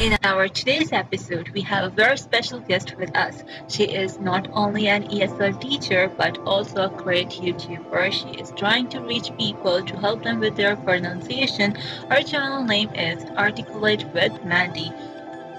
In 0.00 0.16
our 0.22 0.46
today's 0.46 0.92
episode, 0.92 1.48
we 1.48 1.60
have 1.62 1.82
a 1.82 1.90
very 1.90 2.16
special 2.16 2.60
guest 2.60 2.96
with 2.96 3.16
us. 3.16 3.42
She 3.66 3.82
is 3.82 4.20
not 4.20 4.46
only 4.52 4.86
an 4.86 5.08
ESL 5.08 5.60
teacher 5.60 6.08
but 6.16 6.38
also 6.46 6.84
a 6.84 6.88
great 6.88 7.30
YouTuber. 7.30 8.12
She 8.12 8.40
is 8.40 8.52
trying 8.52 8.88
to 8.90 9.00
reach 9.00 9.36
people 9.36 9.82
to 9.82 9.96
help 9.96 10.22
them 10.22 10.38
with 10.38 10.54
their 10.54 10.76
pronunciation. 10.76 11.74
Her 12.08 12.22
channel 12.22 12.62
name 12.62 12.90
is 12.94 13.24
Articulate 13.36 14.04
with 14.14 14.44
Mandy. 14.44 14.92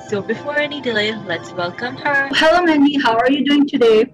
So 0.08 0.22
before 0.22 0.58
any 0.58 0.80
delay, 0.80 1.14
let's 1.28 1.52
welcome 1.52 1.98
her. 1.98 2.30
Hello, 2.32 2.64
Mandy. 2.64 2.98
How 2.98 3.18
are 3.18 3.30
you 3.30 3.44
doing 3.44 3.68
today? 3.68 4.06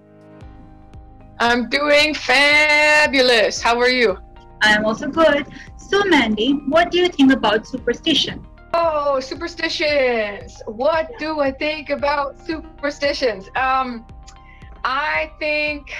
I'm 1.38 1.68
doing 1.68 2.14
fabulous. 2.14 3.62
How 3.62 3.78
are 3.78 3.90
you? 3.90 4.18
I'm 4.60 4.86
also 4.86 5.06
good. 5.06 5.46
So, 5.76 6.02
Mandy, 6.02 6.54
what 6.66 6.90
do 6.90 6.98
you 6.98 7.08
think 7.08 7.32
about 7.32 7.64
superstition? 7.64 8.44
Oh, 8.78 9.20
superstitions. 9.20 10.62
What 10.66 11.10
do 11.18 11.40
I 11.40 11.50
think 11.50 11.88
about 11.88 12.38
superstitions? 12.44 13.48
Um, 13.56 14.04
I 14.84 15.32
think 15.38 15.94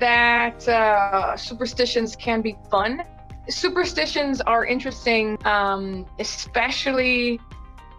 that 0.00 0.68
uh, 0.68 1.36
superstitions 1.36 2.16
can 2.16 2.40
be 2.40 2.56
fun. 2.70 3.04
Superstitions 3.48 4.40
are 4.40 4.66
interesting, 4.66 5.38
um, 5.46 6.06
especially 6.18 7.40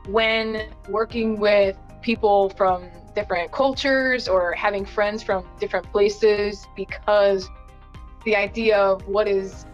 when 0.08 0.70
working 0.90 1.40
with 1.40 1.78
people 2.02 2.50
from 2.50 2.90
different 3.16 3.54
cultures 3.54 4.28
or 4.28 4.52
having 4.52 4.84
friends 4.84 5.24
from 5.24 5.48
different 5.62 5.90
places, 5.94 6.68
because 6.76 7.50
the 8.26 8.36
idea 8.36 8.78
of 8.78 9.08
what 9.08 9.30
is 9.30 9.66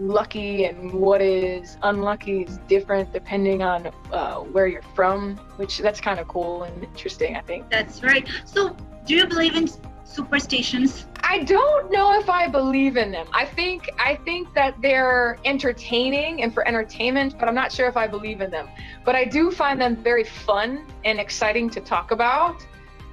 lucky 0.00 0.64
and 0.64 0.92
what 0.92 1.20
is 1.20 1.76
unlucky 1.82 2.42
is 2.42 2.58
different 2.68 3.12
depending 3.12 3.62
on 3.62 3.90
uh, 4.12 4.36
where 4.36 4.66
you're 4.66 4.82
from, 4.94 5.36
which 5.56 5.78
that's 5.78 6.00
kind 6.00 6.20
of 6.20 6.28
cool 6.28 6.64
and 6.64 6.84
interesting, 6.84 7.36
I 7.36 7.40
think. 7.40 7.68
That's 7.70 8.02
right. 8.02 8.28
So, 8.44 8.76
do 9.04 9.14
you 9.14 9.26
believe 9.26 9.56
in 9.56 9.68
superstitions? 10.04 11.06
I 11.22 11.42
don't 11.42 11.92
know 11.92 12.18
if 12.18 12.30
I 12.30 12.48
believe 12.48 12.96
in 12.96 13.10
them. 13.10 13.26
I 13.32 13.44
think 13.44 13.90
I 13.98 14.16
think 14.24 14.54
that 14.54 14.80
they're 14.80 15.38
entertaining 15.44 16.42
and 16.42 16.54
for 16.54 16.66
entertainment, 16.66 17.38
but 17.38 17.48
I'm 17.48 17.54
not 17.54 17.70
sure 17.70 17.86
if 17.86 17.96
I 17.96 18.06
believe 18.06 18.40
in 18.40 18.50
them. 18.50 18.68
But 19.04 19.14
I 19.14 19.24
do 19.24 19.50
find 19.50 19.80
them 19.80 19.96
very 19.96 20.24
fun 20.24 20.86
and 21.04 21.20
exciting 21.20 21.68
to 21.70 21.80
talk 21.80 22.12
about 22.12 22.66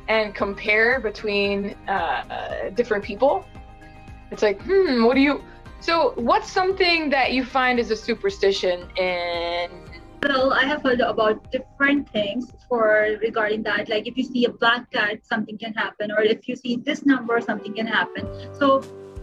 and 0.08 0.34
compare 0.34 1.00
between 1.00 1.76
uh, 1.88 2.70
different 2.70 3.04
people. 3.04 3.46
It's 4.32 4.44
like, 4.44 4.62
hmm, 4.62 5.04
what 5.04 5.16
do 5.16 5.22
you 5.22 5.44
so, 5.86 6.14
what's 6.16 6.52
something 6.52 7.12
that 7.12 7.34
you 7.34 7.46
find 7.46 7.80
is 7.80 7.92
a 7.92 7.96
superstition 7.96 8.90
in? 8.98 9.70
Well, 10.24 10.52
I 10.52 10.66
have 10.66 10.82
heard 10.82 11.00
about 11.00 11.52
different 11.52 12.10
things 12.10 12.52
for 12.68 13.18
regarding 13.22 13.62
that. 13.64 13.88
Like 13.88 14.08
if 14.08 14.18
you 14.18 14.24
see 14.24 14.46
a 14.46 14.50
black 14.50 14.90
cat, 14.92 15.20
something 15.24 15.60
can 15.60 15.74
happen, 15.74 16.12
or 16.12 16.24
if 16.24 16.48
you 16.48 16.56
see 16.56 16.78
this 16.78 17.06
number, 17.06 17.40
something 17.40 17.72
can 17.76 17.86
happen. 17.86 18.26
So, 18.56 18.82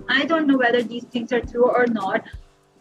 I 0.08 0.24
don't 0.24 0.46
know 0.46 0.56
whether 0.56 0.84
these 0.84 1.04
things 1.06 1.32
are 1.32 1.40
true 1.40 1.68
or 1.68 1.86
not. 1.88 2.24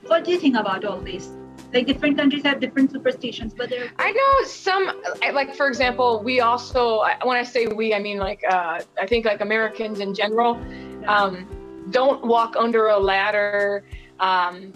What 0.06 0.26
do 0.26 0.32
you 0.32 0.40
think 0.40 0.56
about 0.58 0.86
all 0.86 1.02
this? 1.02 1.32
Like 1.74 1.88
different 1.88 2.18
countries 2.20 2.44
have 2.44 2.60
different 2.60 2.92
superstitions, 2.92 3.56
but 3.56 3.72
they're. 3.72 3.90
I 3.98 4.12
know 4.12 4.48
some, 4.48 4.92
like 5.34 5.56
for 5.56 5.68
example, 5.68 6.22
we 6.24 6.40
also. 6.40 7.04
When 7.24 7.36
I 7.36 7.44
say 7.44 7.66
we, 7.66 7.96
I 7.96 8.00
mean 8.00 8.20
like 8.20 8.44
uh, 8.48 8.82
I 9.00 9.08
think 9.08 9.26
like 9.26 9.42
Americans 9.42 10.02
in 10.02 10.14
general. 10.14 10.62
Um, 11.08 11.48
don't 11.92 12.26
walk 12.26 12.56
under 12.58 12.88
a 12.88 12.98
ladder. 12.98 13.84
Um, 14.20 14.74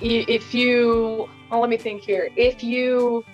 if 0.00 0.54
you, 0.54 1.28
well, 1.50 1.60
let 1.60 1.70
me 1.70 1.76
think 1.76 2.02
here. 2.02 2.28
If 2.36 2.62
you 2.62 3.24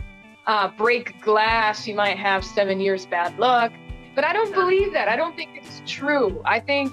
uh, 0.47 0.69
break 0.77 1.21
glass, 1.23 1.87
you 1.87 1.95
might 1.95 2.17
have 2.19 2.45
seven 2.45 2.81
years 2.81 3.07
bad 3.07 3.39
luck. 3.39 3.73
But 4.15 4.25
I 4.25 4.33
don't 4.33 4.53
believe 4.53 4.93
that. 4.95 5.09
I 5.09 5.17
don't 5.17 5.37
think 5.37 5.51
it's 5.55 5.83
true. 5.87 6.43
I 6.45 6.59
think, 6.59 6.93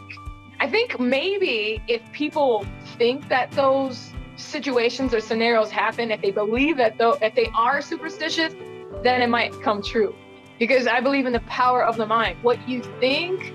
I 0.59 0.69
think 0.69 0.99
maybe 0.99 1.81
if 1.87 2.01
people 2.11 2.65
think 2.97 3.27
that 3.29 3.51
those 3.51 4.13
situations 4.35 5.13
or 5.13 5.19
scenarios 5.19 5.71
happen, 5.71 6.11
if 6.11 6.21
they 6.21 6.31
believe 6.31 6.77
that 6.77 6.97
though, 6.97 7.17
if 7.21 7.33
they 7.33 7.49
are 7.55 7.81
superstitious, 7.81 8.53
then 9.01 9.21
it 9.21 9.27
might 9.27 9.51
come 9.61 9.81
true. 9.81 10.13
Because 10.59 10.87
I 10.87 11.01
believe 11.01 11.25
in 11.25 11.33
the 11.33 11.39
power 11.41 11.83
of 11.83 11.97
the 11.97 12.05
mind. 12.05 12.37
What 12.43 12.69
you 12.69 12.81
think 12.99 13.54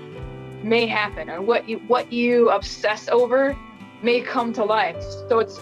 may 0.63 0.85
happen 0.85 1.29
or 1.29 1.41
what 1.41 1.67
you 1.67 1.79
what 1.87 2.11
you 2.11 2.49
obsess 2.49 3.07
over 3.09 3.57
may 4.01 4.21
come 4.21 4.53
to 4.53 4.63
life. 4.63 5.01
So 5.29 5.39
it's 5.39 5.59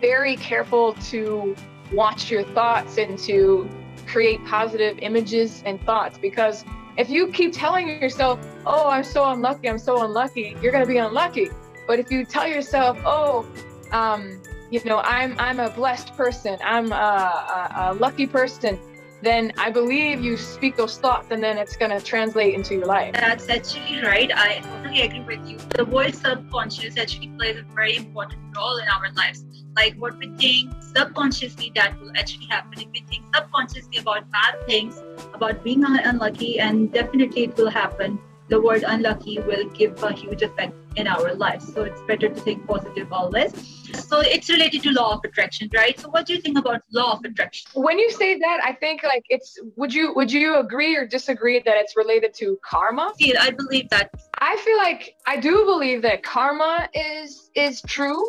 very 0.00 0.36
careful 0.36 0.94
to 1.10 1.54
watch 1.92 2.30
your 2.30 2.44
thoughts 2.44 2.98
and 2.98 3.18
to 3.18 3.68
create 4.06 4.44
positive 4.46 4.98
images 5.00 5.62
and 5.66 5.80
thoughts 5.82 6.18
because 6.18 6.64
if 6.96 7.10
you 7.10 7.28
keep 7.28 7.52
telling 7.52 7.88
yourself 7.88 8.38
oh 8.66 8.88
i'm 8.88 9.04
so 9.04 9.28
unlucky 9.30 9.68
i'm 9.68 9.78
so 9.78 10.04
unlucky 10.04 10.56
you're 10.62 10.72
going 10.72 10.84
to 10.84 10.88
be 10.88 10.98
unlucky. 10.98 11.50
But 11.86 11.98
if 11.98 12.10
you 12.10 12.24
tell 12.24 12.46
yourself 12.46 12.98
oh 13.04 13.46
um, 13.90 14.40
you 14.70 14.80
know 14.84 14.98
i'm 14.98 15.34
i'm 15.38 15.58
a 15.58 15.70
blessed 15.70 16.16
person 16.16 16.56
i'm 16.64 16.92
a, 16.92 16.94
a, 16.94 17.72
a 17.76 17.94
lucky 17.94 18.26
person 18.26 18.78
then 19.22 19.52
I 19.58 19.70
believe 19.70 20.20
you 20.20 20.36
speak 20.36 20.76
those 20.76 20.98
thoughts 20.98 21.28
and 21.30 21.42
then 21.42 21.58
it's 21.58 21.76
going 21.76 21.90
to 21.90 22.00
translate 22.00 22.54
into 22.54 22.74
your 22.74 22.86
life. 22.86 23.14
That's 23.14 23.48
actually 23.48 24.02
right. 24.02 24.30
I 24.34 24.60
totally 24.60 25.02
agree 25.02 25.36
with 25.36 25.48
you. 25.48 25.58
The 25.76 25.84
word 25.84 26.14
subconscious 26.14 26.96
actually 26.96 27.28
plays 27.28 27.58
a 27.58 27.62
very 27.74 27.96
important 27.96 28.40
role 28.56 28.78
in 28.78 28.88
our 28.88 29.12
lives. 29.12 29.44
Like 29.76 29.94
what 29.96 30.18
we 30.18 30.28
think 30.36 30.72
subconsciously, 30.80 31.72
that 31.74 32.00
will 32.00 32.12
actually 32.16 32.46
happen. 32.46 32.80
If 32.80 32.88
we 32.92 33.04
think 33.08 33.24
subconsciously 33.34 33.98
about 33.98 34.30
bad 34.30 34.66
things, 34.66 35.02
about 35.32 35.62
being 35.62 35.84
unlucky, 35.84 36.58
and 36.58 36.92
definitely 36.92 37.44
it 37.44 37.56
will 37.56 37.70
happen 37.70 38.18
the 38.50 38.60
word 38.60 38.82
unlucky 38.84 39.38
will 39.38 39.64
give 39.68 40.02
a 40.02 40.12
huge 40.12 40.42
effect 40.42 40.74
in 40.96 41.06
our 41.06 41.34
lives. 41.34 41.72
So 41.72 41.84
it's 41.84 42.02
better 42.02 42.28
to 42.28 42.34
think 42.34 42.66
positive 42.66 43.12
always. 43.12 43.52
So 43.96 44.20
it's 44.20 44.48
related 44.48 44.82
to 44.82 44.90
law 44.90 45.14
of 45.14 45.20
attraction, 45.24 45.70
right? 45.74 45.98
So 45.98 46.08
what 46.08 46.26
do 46.26 46.34
you 46.34 46.40
think 46.40 46.58
about 46.58 46.82
law 46.92 47.12
of 47.12 47.24
attraction? 47.24 47.70
When 47.74 47.98
you 47.98 48.10
say 48.10 48.38
that, 48.38 48.60
I 48.64 48.72
think 48.72 49.02
like 49.02 49.24
it's 49.28 49.58
would 49.76 49.92
you 49.92 50.12
would 50.14 50.32
you 50.32 50.56
agree 50.56 50.96
or 50.96 51.06
disagree 51.06 51.58
that 51.60 51.76
it's 51.76 51.96
related 51.96 52.34
to 52.34 52.58
karma? 52.64 53.12
See, 53.18 53.36
I 53.36 53.50
believe 53.50 53.88
that. 53.90 54.10
I 54.38 54.56
feel 54.58 54.78
like 54.78 55.16
I 55.26 55.38
do 55.38 55.64
believe 55.64 56.02
that 56.02 56.22
karma 56.22 56.88
is 56.94 57.50
is 57.54 57.82
true. 57.82 58.22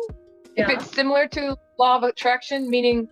Yeah. 0.56 0.64
If 0.64 0.70
it's 0.70 0.94
similar 0.94 1.26
to 1.28 1.56
law 1.78 1.96
of 1.96 2.02
attraction, 2.02 2.68
meaning 2.68 3.08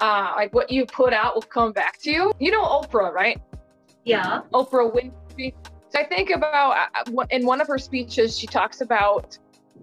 uh, 0.00 0.32
like 0.36 0.52
what 0.54 0.70
you 0.70 0.86
put 0.86 1.12
out 1.12 1.34
will 1.34 1.42
come 1.42 1.72
back 1.72 2.00
to 2.02 2.10
you. 2.10 2.32
You 2.38 2.50
know 2.50 2.64
Oprah, 2.64 3.12
right? 3.12 3.40
Yeah. 4.04 4.40
Oprah 4.52 4.92
Winfrey 4.92 5.54
so 5.90 5.98
I 5.98 6.04
think 6.04 6.30
about 6.30 6.88
uh, 6.94 7.24
in 7.30 7.44
one 7.44 7.60
of 7.60 7.66
her 7.66 7.78
speeches, 7.78 8.38
she 8.38 8.46
talks 8.46 8.80
about 8.80 9.36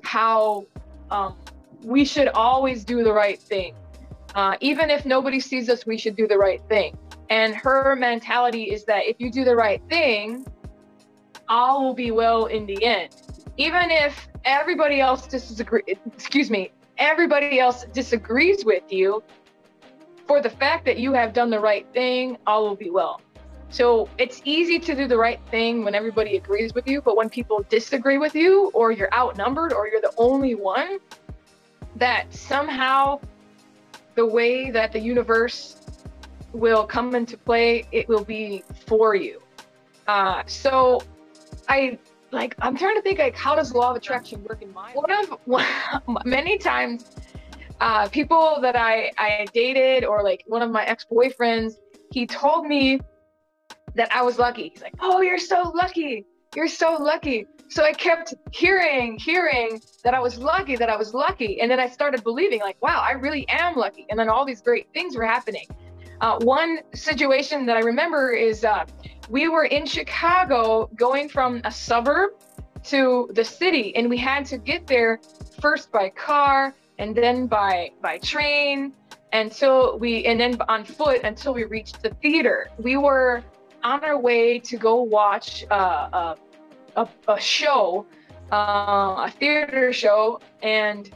how 0.04 0.66
um, 1.12 1.36
we 1.84 2.06
should 2.06 2.28
always 2.30 2.84
do 2.84 3.04
the 3.04 3.14
right 3.14 3.40
thing. 3.40 3.76
Uh, 4.36 4.56
even 4.62 4.90
if 4.90 5.06
nobody 5.06 5.40
sees 5.40 5.70
us, 5.70 5.86
we 5.86 5.98
should 5.98 6.16
do 6.16 6.28
the 6.28 6.38
right 6.38 6.62
thing. 6.70 6.98
And 7.30 7.56
her 7.56 7.96
mentality 7.96 8.64
is 8.64 8.86
that 8.86 9.06
if 9.06 9.18
you 9.20 9.32
do 9.32 9.44
the 9.44 9.56
right 9.56 9.82
thing, 9.90 10.46
all 11.50 11.84
will 11.84 11.94
be 11.94 12.12
well 12.12 12.46
in 12.46 12.66
the 12.66 12.84
end. 12.86 13.16
Even 13.58 13.90
if 13.90 14.28
everybody 14.46 15.02
else 15.02 15.28
disagrees, 15.28 15.84
excuse 16.14 16.50
me, 16.50 16.72
everybody 16.98 17.60
else 17.60 17.86
disagrees 17.94 18.64
with 18.64 18.84
you, 18.92 19.24
for 20.28 20.42
the 20.42 20.50
fact 20.50 20.86
that 20.86 21.00
you 21.00 21.14
have 21.14 21.34
done 21.34 21.50
the 21.50 21.60
right 21.60 21.88
thing, 21.94 22.38
all 22.46 22.68
will 22.68 22.76
be 22.76 22.90
well. 22.90 23.22
So 23.70 24.10
it's 24.18 24.42
easy 24.46 24.80
to 24.80 24.96
do 24.96 25.08
the 25.08 25.18
right 25.18 25.40
thing 25.50 25.84
when 25.84 25.96
everybody 25.96 26.38
agrees 26.38 26.74
with 26.74 26.88
you, 26.88 27.02
but 27.02 27.18
when 27.18 27.30
people 27.30 27.66
disagree 27.70 28.18
with 28.18 28.36
you, 28.36 28.70
or 28.74 28.92
you're 28.92 29.14
outnumbered, 29.14 29.74
or 29.74 29.88
you're 29.88 30.02
the 30.02 30.14
only 30.18 30.56
one, 30.56 31.00
that 32.00 32.34
somehow 32.34 33.20
the 34.16 34.26
way 34.26 34.72
that 34.72 34.92
the 34.92 35.00
universe 35.00 35.78
will 36.54 36.86
come 36.86 37.14
into 37.16 37.38
play, 37.38 37.84
it 37.92 38.08
will 38.08 38.24
be 38.24 38.64
for 38.86 39.16
you. 39.16 39.42
Uh, 40.08 40.44
so 40.48 41.02
I 41.68 42.00
like 42.32 42.56
I'm 42.60 42.76
trying 42.76 42.96
to 42.96 43.02
think 43.02 43.20
like 43.20 43.36
how 43.36 43.56
does 43.56 43.74
law 43.74 43.92
of 43.92 43.98
attraction 43.98 44.44
work 44.44 44.62
in 44.62 44.74
my 44.74 44.92
one 44.94 45.12
of 45.12 45.40
one, 45.46 45.66
many 46.26 46.58
times 46.58 47.16
uh, 47.80 48.08
people 48.10 48.60
that 48.62 48.76
I 48.76 49.12
I 49.18 49.46
dated 49.54 50.04
or 50.04 50.24
like 50.24 50.44
one 50.48 50.62
of 50.62 50.72
my 50.72 50.84
ex 50.86 51.06
boyfriends, 51.12 51.76
he 52.12 52.26
told 52.26 52.66
me 52.66 53.00
that 53.96 54.12
I 54.14 54.22
was 54.22 54.40
lucky. 54.40 54.70
He's 54.70 54.82
like, 54.82 54.94
oh, 55.00 55.22
you're 55.22 55.40
so 55.40 55.72
lucky. 55.76 56.26
You're 56.56 56.68
so 56.68 56.96
lucky. 57.00 57.48
So 57.70 57.84
I 57.84 57.94
kept 57.94 58.34
hearing, 58.52 59.18
hearing 59.18 59.82
that 60.04 60.14
I 60.14 60.20
was 60.20 60.38
lucky, 60.38 60.76
that 60.78 60.90
I 60.90 60.96
was 60.96 61.14
lucky. 61.14 61.60
And 61.62 61.70
then 61.70 61.80
I 61.80 61.90
started 61.90 62.24
believing, 62.24 62.62
like, 62.62 62.82
wow, 62.82 63.04
I 63.06 63.12
really 63.12 63.48
am 63.50 63.76
lucky. 63.76 64.06
And 64.10 64.18
then 64.18 64.30
all 64.30 64.46
these 64.46 64.62
great 64.62 64.88
things 64.94 65.16
were 65.16 65.26
happening. 65.26 65.68
Uh, 66.22 66.40
one 66.42 66.80
situation 66.94 67.66
that 67.66 67.78
I 67.78 67.82
remember 67.82 68.32
is 68.32 68.64
uh, 68.64 68.86
we 69.30 69.50
were 69.50 69.66
in 69.66 69.86
Chicago 69.86 70.90
going 70.96 71.30
from 71.30 71.62
a 71.64 71.72
suburb 71.72 72.32
to 72.86 73.30
the 73.34 73.44
city, 73.44 73.96
and 73.96 74.10
we 74.10 74.18
had 74.18 74.46
to 74.46 74.58
get 74.58 74.88
there 74.88 75.20
first 75.62 75.92
by 75.92 76.10
car 76.10 76.74
and 77.00 77.16
then 77.16 77.48
by 77.48 77.92
by 78.02 78.18
train 78.20 78.94
until 79.34 80.00
we 80.00 80.26
and 80.26 80.40
then 80.40 80.58
on 80.68 80.84
foot 80.86 81.22
until 81.24 81.54
we 81.54 81.66
reached 81.66 82.02
the 82.02 82.10
theater. 82.22 82.70
We 82.80 82.98
were 82.98 83.44
on 83.84 84.04
our 84.04 84.18
way 84.18 84.60
to 84.60 84.78
go 84.78 85.02
watch 85.02 85.66
uh, 85.70 85.76
a, 86.14 86.38
a, 86.98 87.08
a 87.28 87.40
show, 87.40 88.06
uh, 88.52 89.26
a 89.28 89.34
theater 89.40 89.94
show, 89.94 90.40
and 90.62 91.10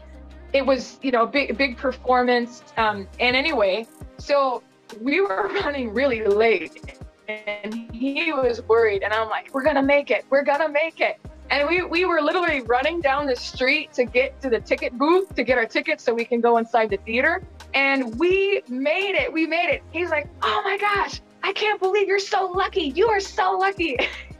it 0.53 0.65
was 0.65 0.99
you 1.01 1.11
know 1.11 1.25
big 1.25 1.57
big 1.57 1.77
performance. 1.77 2.63
Um, 2.77 3.07
and 3.19 3.35
anyway, 3.35 3.87
so 4.17 4.63
we 5.01 5.19
were 5.21 5.49
running 5.63 5.93
really 5.93 6.23
late, 6.23 6.99
and 7.27 7.91
he 7.93 8.31
was 8.31 8.61
worried, 8.63 9.03
and 9.03 9.13
I'm 9.13 9.29
like, 9.29 9.53
we're 9.53 9.63
gonna 9.63 9.83
make 9.83 10.11
it, 10.11 10.25
we're 10.29 10.43
gonna 10.43 10.69
make 10.69 11.01
it. 11.01 11.19
And 11.49 11.67
we, 11.67 11.81
we 11.83 12.05
were 12.05 12.21
literally 12.21 12.61
running 12.61 13.01
down 13.01 13.25
the 13.25 13.35
street 13.35 13.91
to 13.95 14.05
get 14.05 14.41
to 14.41 14.49
the 14.49 14.61
ticket 14.61 14.97
booth 14.97 15.35
to 15.35 15.43
get 15.43 15.57
our 15.57 15.65
tickets 15.65 16.01
so 16.01 16.13
we 16.13 16.23
can 16.23 16.39
go 16.39 16.55
inside 16.55 16.89
the 16.89 16.95
theater. 16.95 17.43
And 17.73 18.17
we 18.17 18.61
made 18.69 19.15
it. 19.15 19.33
We 19.33 19.47
made 19.47 19.67
it. 19.67 19.83
He's 19.91 20.09
like, 20.09 20.29
oh 20.43 20.61
my 20.63 20.77
gosh, 20.77 21.19
I 21.43 21.51
can't 21.51 21.77
believe 21.81 22.07
you're 22.07 22.19
so 22.19 22.45
lucky. 22.45 22.83
You 22.95 23.09
are 23.09 23.19
so 23.19 23.57
lucky. 23.57 23.97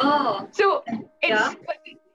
Oh, 0.00 0.48
so 0.52 0.84
it's 1.22 1.40
Yeah. 1.40 1.54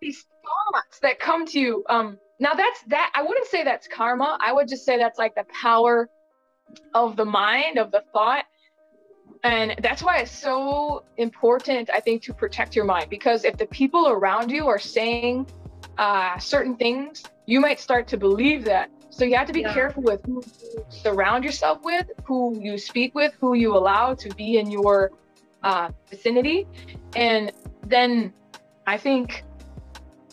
these 0.01 0.25
thoughts 0.43 0.99
that 0.99 1.19
come 1.19 1.45
to 1.47 1.59
you. 1.59 1.83
Um, 1.89 2.17
now 2.39 2.53
that's 2.53 2.81
that. 2.87 3.11
I 3.15 3.21
wouldn't 3.23 3.47
say 3.47 3.63
that's 3.63 3.87
karma. 3.87 4.37
I 4.41 4.51
would 4.51 4.67
just 4.67 4.85
say 4.85 4.97
that's 4.97 5.17
like 5.19 5.35
the 5.35 5.45
power 5.61 6.09
of 6.93 7.15
the 7.15 7.25
mind, 7.25 7.77
of 7.77 7.91
the 7.91 8.03
thought. 8.13 8.45
And 9.43 9.75
that's 9.81 10.01
why 10.01 10.19
it's 10.19 10.31
so 10.31 11.03
important, 11.17 11.89
I 11.93 11.99
think, 11.99 12.21
to 12.23 12.33
protect 12.33 12.75
your 12.75 12.85
mind. 12.85 13.09
Because 13.09 13.43
if 13.43 13.57
the 13.57 13.65
people 13.67 14.07
around 14.09 14.51
you 14.51 14.67
are 14.67 14.79
saying 14.79 15.45
uh, 15.97 16.37
certain 16.39 16.75
things, 16.75 17.23
you 17.45 17.59
might 17.59 17.79
start 17.79 18.07
to 18.09 18.17
believe 18.17 18.63
that. 18.65 18.89
So 19.09 19.25
you 19.25 19.35
have 19.35 19.47
to 19.47 19.53
be 19.53 19.61
Yeah. 19.61 19.73
careful 19.73 20.01
with 20.03 20.21
who 20.25 20.43
you 20.61 20.85
surround 20.89 21.43
yourself 21.43 21.79
with, 21.83 22.07
who 22.23 22.57
you 22.61 22.77
speak 22.77 23.13
with, 23.13 23.33
who 23.39 23.53
you 23.53 23.75
allow 23.75 24.15
to 24.15 24.33
be 24.33 24.57
in 24.57 24.71
your 24.71 25.11
uh, 25.61 25.89
vicinity. 26.09 26.65
And 27.15 27.51
then 27.85 28.33
I 28.87 28.97
think 28.97 29.43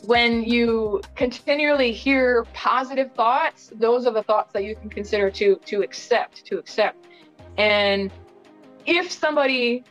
when 0.05 0.43
you 0.45 1.03
continually 1.15 1.93
hear 1.93 2.47
positive 2.55 3.13
thoughts, 3.13 3.71
those 3.75 4.07
are 4.07 4.13
the 4.13 4.23
thoughts 4.23 4.53
that 4.53 4.65
you 4.65 4.75
can 4.75 4.89
consider 4.89 5.31
to 5.31 5.57
to 5.67 5.83
accept, 5.83 6.45
to 6.47 6.59
accept. 6.59 7.07
And 7.59 8.11
if 8.87 9.11
somebody 9.11 9.85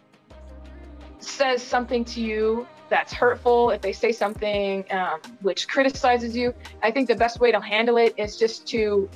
says 1.19 1.61
something 1.61 2.03
to 2.05 2.21
you 2.21 2.67
that's 2.89 3.13
hurtful, 3.13 3.69
if 3.69 3.81
they 3.81 3.93
say 3.93 4.11
something 4.11 4.83
um, 4.91 5.21
which 5.41 5.67
criticizes 5.67 6.35
you, 6.35 6.53
I 6.81 6.91
think 6.91 7.07
the 7.07 7.15
best 7.15 7.39
way 7.39 7.51
to 7.51 7.59
handle 7.59 7.97
it 7.97 8.15
is 8.17 8.37
just 8.37 8.65
to 8.67 9.09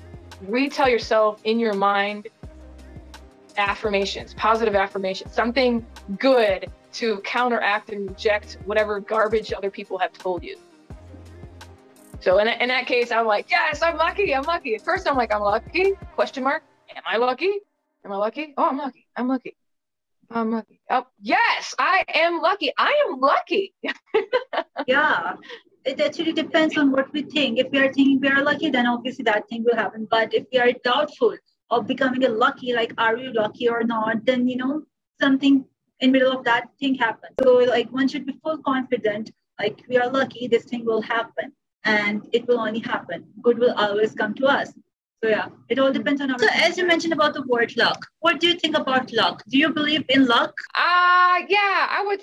retell 0.48 0.90
yourself 0.90 1.42
in 1.44 1.60
your 1.60 1.74
mind 1.74 2.28
affirmations, 3.58 4.34
positive 4.36 4.76
affirmations, 4.76 5.34
something 5.34 5.86
good 6.20 6.72
to 6.94 7.20
counteract 7.22 7.90
and 7.90 8.10
reject 8.10 8.58
whatever 8.66 9.00
garbage 9.00 9.52
other 9.54 9.70
people 9.70 9.98
have 9.98 10.14
told 10.14 10.44
you. 10.44 10.58
So 12.20 12.38
in, 12.38 12.48
in 12.48 12.70
that 12.70 12.86
case, 12.86 13.12
I'm 13.12 13.26
like, 13.26 13.50
yes, 13.50 13.82
I'm 13.82 13.98
lucky. 13.98 14.34
I'm 14.34 14.44
lucky. 14.44 14.76
At 14.76 14.82
first, 14.82 15.08
I'm 15.08 15.18
like, 15.18 15.34
I'm 15.34 15.42
lucky? 15.42 15.94
Question 16.16 16.44
mark. 16.44 16.64
Am 16.96 17.04
I 17.06 17.18
lucky? 17.18 17.60
Am 18.06 18.12
I 18.12 18.16
lucky? 18.16 18.54
Oh, 18.58 18.70
I'm 18.70 18.78
lucky. 18.78 19.08
I'm 19.18 19.28
lucky. 19.28 19.58
I'm 20.32 20.52
lucky. 20.52 20.80
Oh, 20.90 21.06
yes, 21.20 21.76
I 21.78 22.04
am 22.14 22.42
lucky. 22.42 22.72
I 22.78 23.06
am 23.08 23.20
lucky. 23.20 23.74
yeah. 24.88 25.34
It 25.86 26.00
actually 26.00 26.32
depends 26.32 26.78
on 26.78 26.92
what 26.92 27.12
we 27.12 27.24
think. 27.24 27.60
If 27.60 27.72
we 27.72 27.80
are 27.80 27.92
thinking 27.92 28.20
we 28.22 28.30
are 28.30 28.42
lucky, 28.42 28.70
then 28.70 28.88
obviously 28.88 29.24
that 29.24 29.50
thing 29.50 29.66
will 29.66 29.76
happen. 29.76 30.08
But 30.10 30.34
if 30.34 30.46
we 30.52 30.60
are 30.60 30.72
doubtful 30.84 31.36
of 31.70 31.88
becoming 31.88 32.24
a 32.24 32.30
lucky, 32.30 32.74
like 32.74 32.94
are 32.98 33.18
you 33.18 33.34
lucky 33.34 33.68
or 33.68 33.84
not, 33.84 34.26
then 34.26 34.48
you 34.48 34.56
know 34.56 34.84
something 35.20 35.66
in 36.04 36.12
middle 36.12 36.32
of 36.38 36.44
that 36.44 36.70
thing 36.80 36.96
happens. 36.96 37.34
So 37.42 37.56
like 37.76 37.90
one 37.90 38.08
should 38.08 38.26
be 38.26 38.38
full 38.44 38.58
confident, 38.58 39.32
like 39.60 39.84
we 39.88 39.98
are 39.98 40.10
lucky, 40.10 40.48
this 40.48 40.66
thing 40.66 40.86
will 40.86 41.02
happen, 41.02 41.54
and 41.86 42.28
it 42.34 42.48
will 42.48 42.60
only 42.60 42.80
happen. 42.80 43.26
Good 43.42 43.58
will 43.58 43.74
always 43.74 44.14
come 44.14 44.34
to 44.36 44.46
us. 44.48 44.74
So 45.24 45.30
yeah, 45.30 45.48
it 45.70 45.80
all 45.80 45.94
depends 45.94 46.22
on 46.22 46.32
our. 46.32 46.40
So 46.40 46.50
as 46.52 46.78
you 46.78 46.86
mentioned 46.86 47.14
about 47.14 47.34
the 47.34 47.44
word 47.44 47.76
luck, 47.78 48.06
what 48.20 48.42
do 48.42 48.50
you 48.50 48.60
think 48.60 48.78
about 48.78 49.14
luck? 49.14 49.44
Do 49.48 49.58
you 49.58 49.70
believe 49.70 50.04
in 50.10 50.26
luck? 50.26 50.54
Ah, 50.76 51.38
yeah, 51.48 51.88
I 51.98 52.04
would. 52.06 52.22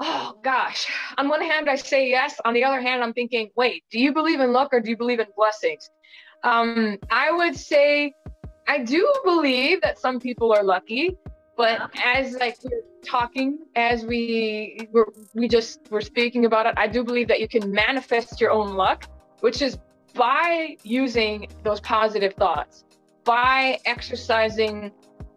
Oh 0.00 0.38
gosh. 0.44 0.86
On 1.16 1.28
one 1.28 1.42
hand, 1.42 1.70
I 1.70 1.76
say 1.76 2.08
yes. 2.10 2.38
On 2.44 2.52
the 2.52 2.64
other 2.64 2.82
hand, 2.82 3.02
I'm 3.02 3.14
thinking, 3.14 3.48
wait, 3.56 3.84
do 3.90 3.98
you 3.98 4.12
believe 4.12 4.40
in 4.40 4.52
luck 4.52 4.68
or 4.72 4.80
do 4.80 4.90
you 4.90 4.98
believe 4.98 5.20
in 5.20 5.26
blessings? 5.36 5.88
Um, 6.42 6.98
I 7.10 7.32
would 7.32 7.56
say 7.56 8.12
I 8.68 8.78
do 8.78 9.02
believe 9.24 9.80
that 9.80 9.98
some 9.98 10.20
people 10.20 10.52
are 10.52 10.62
lucky, 10.62 11.16
but 11.60 11.90
as 12.02 12.32
like 12.36 12.56
we're 12.64 12.80
talking, 13.04 13.58
as 13.76 14.02
we 14.02 14.88
we're, 14.92 15.04
we 15.34 15.46
just 15.46 15.80
were 15.90 16.00
speaking 16.00 16.46
about 16.46 16.64
it, 16.64 16.72
I 16.78 16.86
do 16.86 17.04
believe 17.04 17.28
that 17.28 17.38
you 17.38 17.48
can 17.48 17.70
manifest 17.70 18.40
your 18.40 18.50
own 18.50 18.76
luck, 18.76 19.04
which 19.40 19.60
is 19.60 19.76
by 20.14 20.78
using 20.84 21.48
those 21.62 21.78
positive 21.80 22.32
thoughts, 22.32 22.84
by 23.24 23.78
exercising 23.84 24.90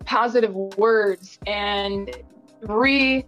positive 0.06 0.56
words 0.56 1.40
and 1.46 2.10
re 2.62 3.26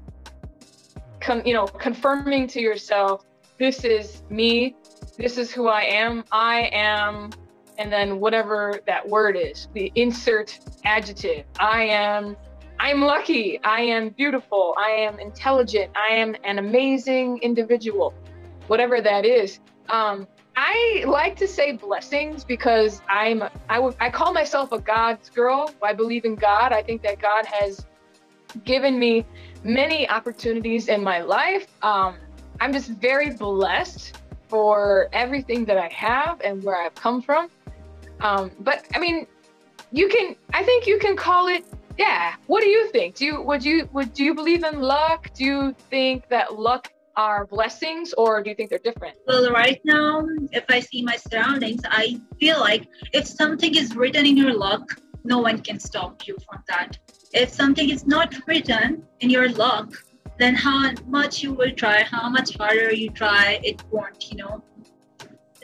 con, 1.19 1.41
you 1.45 1.53
know 1.53 1.67
confirming 1.67 2.47
to 2.47 2.61
yourself 2.61 3.25
this 3.57 3.83
is 3.83 4.23
me 4.29 4.75
this 5.17 5.37
is 5.37 5.51
who 5.51 5.67
i 5.67 5.81
am 5.81 6.23
i 6.33 6.69
am 6.73 7.29
and 7.77 7.91
then 7.91 8.19
whatever 8.19 8.79
that 8.85 9.07
word 9.07 9.37
is 9.37 9.69
the 9.73 9.89
insert 9.95 10.59
adjective 10.83 11.45
i 11.59 11.83
am 11.83 12.35
i'm 12.79 13.01
lucky 13.01 13.59
i 13.63 13.81
am 13.81 14.09
beautiful 14.09 14.75
i 14.77 14.89
am 14.89 15.19
intelligent 15.19 15.91
i 15.95 16.13
am 16.13 16.35
an 16.43 16.59
amazing 16.59 17.39
individual 17.41 18.13
whatever 18.67 19.01
that 19.01 19.25
is 19.25 19.59
um, 19.89 20.27
i 20.55 21.03
like 21.07 21.35
to 21.35 21.47
say 21.47 21.71
blessings 21.71 22.43
because 22.43 23.01
i'm 23.09 23.43
I 23.69 24.09
call 24.09 24.33
myself 24.33 24.71
a 24.71 24.79
god's 24.79 25.29
girl 25.29 25.71
i 25.83 25.93
believe 25.93 26.25
in 26.25 26.35
god 26.35 26.73
i 26.73 26.81
think 26.81 27.01
that 27.03 27.19
god 27.19 27.45
has 27.45 27.85
given 28.63 28.97
me 28.97 29.25
many 29.63 30.07
opportunities 30.09 30.87
in 30.87 31.03
my 31.03 31.21
life. 31.21 31.67
Um, 31.81 32.15
I'm 32.61 32.71
just 32.71 32.89
very 32.89 33.31
blessed 33.31 34.17
for 34.47 35.09
everything 35.11 35.65
that 35.65 35.77
I 35.77 35.89
have 35.89 36.39
and 36.41 36.63
where 36.63 36.81
I've 36.81 36.95
come 36.95 37.21
from. 37.21 37.49
Um, 38.21 38.51
but 38.59 38.85
I 38.93 38.99
mean, 38.99 39.27
you 39.91 40.07
can. 40.07 40.35
I 40.53 40.63
think 40.63 40.87
you 40.87 40.97
can 40.99 41.15
call 41.15 41.47
it. 41.47 41.65
Yeah. 41.97 42.35
What 42.47 42.61
do 42.61 42.67
you 42.67 42.89
think? 42.91 43.15
Do 43.15 43.25
you 43.25 43.41
would 43.41 43.63
you 43.63 43.89
would 43.93 44.13
do 44.13 44.23
you 44.23 44.33
believe 44.33 44.63
in 44.63 44.81
luck? 44.81 45.31
Do 45.33 45.43
you 45.43 45.75
think 45.89 46.27
that 46.29 46.59
luck 46.59 46.91
are 47.15 47.45
blessings, 47.45 48.13
or 48.13 48.43
do 48.43 48.49
you 48.49 48.55
think 48.55 48.69
they're 48.69 48.79
different? 48.79 49.17
Well, 49.25 49.49
right 49.51 49.79
now, 49.85 50.27
if 50.51 50.65
I 50.69 50.81
see 50.81 51.01
my 51.01 51.15
surroundings, 51.15 51.81
I 51.89 52.19
feel 52.39 52.59
like 52.59 52.87
if 53.13 53.25
something 53.25 53.75
is 53.75 53.95
written 53.95 54.25
in 54.25 54.35
your 54.35 54.53
luck, 54.53 54.99
no 55.23 55.39
one 55.39 55.61
can 55.61 55.79
stop 55.79 56.27
you 56.27 56.35
from 56.45 56.61
that. 56.67 56.97
If 57.33 57.49
something 57.49 57.89
is 57.89 58.05
not 58.05 58.35
written 58.47 59.03
in 59.21 59.29
your 59.29 59.49
luck, 59.49 59.93
then 60.37 60.55
how 60.55 60.91
much 61.07 61.41
you 61.41 61.53
will 61.53 61.71
try, 61.71 62.03
how 62.03 62.29
much 62.29 62.57
harder 62.57 62.93
you 62.93 63.09
try, 63.09 63.59
it 63.63 63.81
won't, 63.91 64.29
you 64.29 64.37
know, 64.37 64.63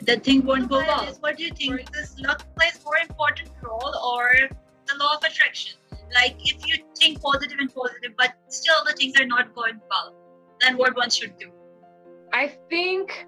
the 0.02 0.16
thing 0.18 0.44
won't 0.44 0.68
go 0.68 0.78
well. 0.78 1.06
What 1.20 1.36
do 1.36 1.44
you 1.44 1.52
think? 1.52 1.92
Does 1.92 2.18
luck 2.18 2.44
plays 2.56 2.80
more 2.84 2.96
important 2.96 3.50
role 3.62 3.94
or 4.04 4.32
the 4.88 4.96
law 4.98 5.16
of 5.16 5.22
attraction? 5.22 5.78
Like 6.14 6.36
if 6.40 6.66
you 6.66 6.76
think 6.96 7.20
positive 7.20 7.58
and 7.58 7.72
positive, 7.74 8.12
but 8.18 8.34
still 8.48 8.76
the 8.86 8.92
things 8.92 9.18
are 9.20 9.26
not 9.26 9.54
going 9.54 9.80
well, 9.90 10.14
then 10.60 10.76
what 10.76 10.96
one 10.96 11.10
should 11.10 11.38
do? 11.38 11.50
I 12.32 12.48
think 12.68 13.26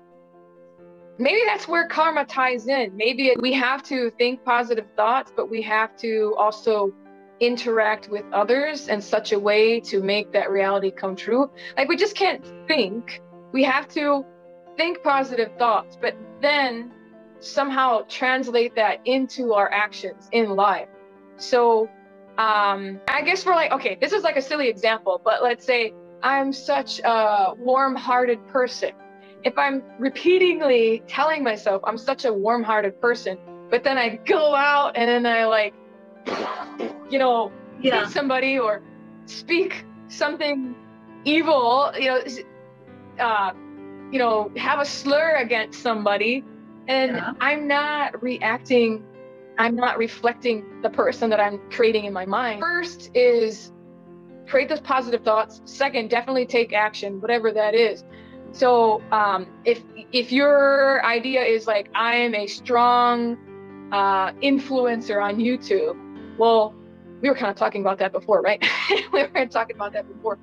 maybe 1.19 1.41
that's 1.47 1.67
where 1.69 1.89
karma 1.89 2.25
ties 2.25 2.69
in. 2.69 2.97
Maybe 2.97 3.35
we 3.39 3.53
have 3.53 3.83
to 3.85 4.11
think 4.11 4.45
positive 4.45 4.87
thoughts, 4.97 5.33
but 5.35 5.51
we 5.51 5.63
have 5.63 5.97
to 5.99 6.35
also 6.39 6.93
interact 7.41 8.09
with 8.09 8.25
others 8.33 8.89
in 8.89 9.01
such 9.01 9.33
a 9.33 9.39
way 9.39 9.81
to 9.81 10.03
make 10.03 10.33
that 10.33 10.51
reality 10.51 10.91
come 10.91 11.17
true. 11.17 11.51
Like 11.77 11.89
we 11.89 11.97
just 11.97 12.17
can't 12.17 12.45
think. 12.69 13.21
We 13.53 13.65
have 13.65 13.89
to 13.89 14.25
think 14.77 15.03
positive 15.03 15.51
thoughts, 15.59 15.97
but 16.01 16.17
then 16.41 16.93
somehow 17.41 18.03
translate 18.09 18.75
that 18.77 19.01
into 19.05 19.53
our 19.53 19.71
actions 19.73 20.29
in 20.33 20.51
life. 20.51 20.89
So 21.37 21.89
um, 22.39 23.01
I 23.09 23.23
guess 23.23 23.47
we're 23.47 23.55
like, 23.55 23.73
okay, 23.73 23.97
this 24.01 24.13
is 24.13 24.23
like 24.25 24.37
a 24.37 24.43
silly 24.43 24.69
example, 24.69 25.21
but 25.25 25.43
let's 25.43 25.65
say 25.65 25.93
I'm 26.23 26.53
such 26.53 27.01
a 27.05 27.55
warm 27.59 27.95
hearted 27.95 28.47
person. 28.49 28.91
If 29.45 29.57
I'm 29.59 29.83
repeatedly 29.99 31.03
telling 31.07 31.45
myself 31.45 31.83
I'm 31.87 31.99
such 31.99 32.25
a 32.25 32.33
warm 32.33 32.63
hearted 32.63 33.01
person, 33.01 33.39
but 33.71 33.85
then 33.85 33.99
I 33.99 34.17
go 34.27 34.55
out 34.55 34.97
and 34.97 35.09
then 35.09 35.27
I 35.27 35.45
like, 35.45 35.75
you 37.11 37.19
know, 37.19 37.53
Yeah. 37.81 38.01
hit 38.01 38.09
somebody 38.09 38.59
or 38.59 38.83
speak 39.27 39.85
something 40.09 40.75
evil, 41.25 41.93
you 41.99 42.07
know, 42.07 42.21
uh, 43.19 43.53
you 44.11 44.19
know, 44.19 44.51
have 44.57 44.81
a 44.81 44.85
slur 44.85 45.37
against 45.37 45.83
somebody, 45.83 46.45
and 46.89 47.17
Yeah. 47.17 47.33
I'm 47.41 47.67
not 47.69 48.23
reacting 48.23 49.05
I'm 49.59 49.77
not 49.77 49.99
reflecting 49.99 50.83
the 50.83 50.91
person 50.91 51.31
that 51.31 51.41
I'm 51.41 51.61
creating 51.71 52.05
in 52.05 52.13
my 52.13 52.27
mind. 52.27 52.61
First 52.61 53.11
is 53.15 53.73
create 54.47 54.69
those 54.69 54.81
positive 54.81 55.23
thoughts. 55.23 55.63
Second, 55.65 56.11
definitely 56.11 56.47
take 56.47 56.73
action, 56.73 57.21
whatever 57.21 57.53
that 57.53 57.75
is. 57.75 58.05
So 58.53 59.03
um, 59.11 59.47
if 59.65 59.83
if 60.13 60.31
your 60.31 61.05
idea 61.05 61.43
is 61.43 61.67
like 61.67 61.89
I 61.95 62.17
am 62.17 62.35
a 62.35 62.47
strong 62.47 63.37
uh, 63.93 64.33
influencer 64.35 65.23
on 65.23 65.37
YouTube, 65.37 65.97
well, 66.39 66.75
we 67.21 67.29
were 67.29 67.35
kind 67.35 67.51
of 67.51 67.57
talking 67.57 67.81
about 67.81 67.99
that 67.99 68.13
before, 68.13 68.43
right? 68.43 68.65
we 69.13 69.25
were 69.25 69.47
talking 69.47 69.77
about 69.77 69.93
that 69.95 70.07
before. 70.07 70.39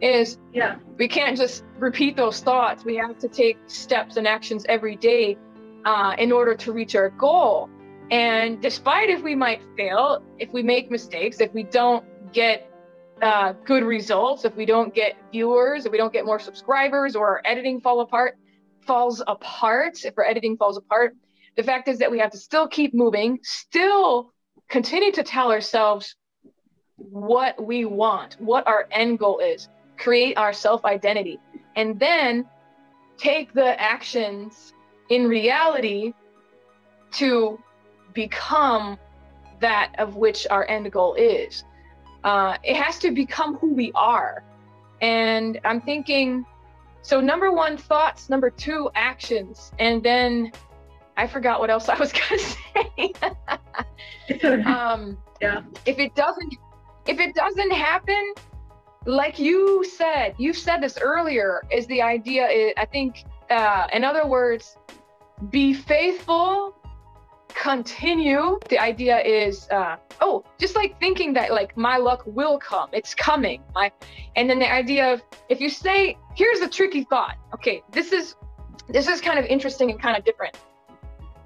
Is 0.00 0.38
yeah, 0.52 0.76
we 0.98 1.08
can't 1.08 1.38
just 1.38 1.64
repeat 1.78 2.16
those 2.16 2.40
thoughts. 2.40 2.84
We 2.84 2.96
have 2.96 3.18
to 3.20 3.28
take 3.28 3.56
steps 3.66 4.16
and 4.16 4.26
actions 4.26 4.66
every 4.68 4.96
day 4.96 5.38
uh, 5.84 6.14
in 6.18 6.32
order 6.32 6.54
to 6.56 6.72
reach 6.72 6.94
our 6.94 7.10
goal. 7.10 7.70
And 8.14 8.62
despite 8.62 9.10
if 9.10 9.24
we 9.24 9.34
might 9.34 9.60
fail, 9.76 10.22
if 10.38 10.52
we 10.52 10.62
make 10.62 10.88
mistakes, 10.88 11.40
if 11.40 11.52
we 11.52 11.64
don't 11.64 12.04
get 12.32 12.70
uh, 13.20 13.54
good 13.64 13.82
results, 13.82 14.44
if 14.44 14.54
we 14.54 14.64
don't 14.64 14.94
get 14.94 15.16
viewers, 15.32 15.84
if 15.84 15.90
we 15.90 15.98
don't 15.98 16.12
get 16.12 16.24
more 16.24 16.38
subscribers, 16.38 17.16
or 17.16 17.26
our 17.26 17.42
editing 17.44 17.80
fall 17.80 17.98
apart, 18.02 18.38
falls 18.86 19.20
apart, 19.26 20.04
if 20.04 20.16
our 20.16 20.22
editing 20.24 20.56
falls 20.56 20.76
apart, 20.76 21.16
the 21.56 21.64
fact 21.64 21.88
is 21.88 21.98
that 21.98 22.08
we 22.08 22.20
have 22.20 22.30
to 22.30 22.38
still 22.38 22.68
keep 22.68 22.94
moving, 22.94 23.40
still 23.42 24.32
continue 24.68 25.10
to 25.10 25.24
tell 25.24 25.50
ourselves 25.50 26.14
what 26.94 27.60
we 27.60 27.84
want, 27.84 28.36
what 28.38 28.64
our 28.68 28.86
end 28.92 29.18
goal 29.18 29.40
is, 29.40 29.68
create 29.98 30.38
our 30.38 30.52
self 30.52 30.84
identity, 30.84 31.40
and 31.74 31.98
then 31.98 32.46
take 33.16 33.52
the 33.54 33.80
actions 33.80 34.72
in 35.08 35.26
reality 35.26 36.12
to 37.10 37.58
become 38.14 38.98
that 39.60 39.92
of 39.98 40.16
which 40.16 40.46
our 40.50 40.66
end 40.68 40.90
goal 40.92 41.14
is. 41.14 41.64
Uh, 42.22 42.56
it 42.62 42.76
has 42.76 42.98
to 43.00 43.10
become 43.10 43.56
who 43.56 43.74
we 43.74 43.92
are. 43.94 44.42
And 45.02 45.60
I'm 45.64 45.80
thinking, 45.80 46.46
so 47.02 47.20
number 47.20 47.52
one, 47.52 47.76
thoughts, 47.76 48.30
number 48.30 48.48
two, 48.48 48.90
actions. 48.94 49.72
And 49.78 50.02
then 50.02 50.52
I 51.16 51.26
forgot 51.26 51.60
what 51.60 51.70
else 51.70 51.88
I 51.88 51.98
was 51.98 52.12
going 52.18 52.40
to 52.40 53.20
say. 54.38 54.62
um, 54.64 55.18
yeah. 55.40 55.62
If 55.84 55.98
it 55.98 56.14
doesn't, 56.14 56.54
if 57.06 57.20
it 57.20 57.34
doesn't 57.34 57.72
happen, 57.72 58.34
like 59.04 59.38
you 59.38 59.84
said, 59.84 60.34
you 60.38 60.54
said 60.54 60.82
this 60.82 60.98
earlier, 60.98 61.62
is 61.70 61.86
the 61.88 62.00
idea, 62.00 62.72
I 62.76 62.86
think, 62.86 63.24
uh, 63.50 63.86
in 63.92 64.02
other 64.02 64.26
words, 64.26 64.78
be 65.50 65.74
faithful 65.74 66.74
continue. 67.54 68.58
The 68.68 68.78
idea 68.78 69.20
is 69.20 69.68
uh, 69.70 69.96
oh 70.20 70.44
just 70.58 70.74
like 70.74 70.98
thinking 71.00 71.32
that 71.34 71.52
like 71.52 71.76
my 71.76 71.96
luck 71.96 72.22
will 72.26 72.58
come. 72.58 72.88
It's 72.92 73.14
coming. 73.14 73.62
My 73.74 73.92
and 74.36 74.48
then 74.48 74.58
the 74.58 74.70
idea 74.70 75.12
of 75.12 75.22
if 75.48 75.60
you 75.60 75.68
say 75.68 76.18
here's 76.34 76.60
a 76.60 76.68
tricky 76.68 77.04
thought. 77.04 77.36
Okay 77.54 77.82
this 77.92 78.12
is 78.12 78.36
this 78.88 79.08
is 79.08 79.20
kind 79.20 79.38
of 79.38 79.44
interesting 79.46 79.90
and 79.90 80.00
kind 80.00 80.16
of 80.16 80.24
different. 80.24 80.58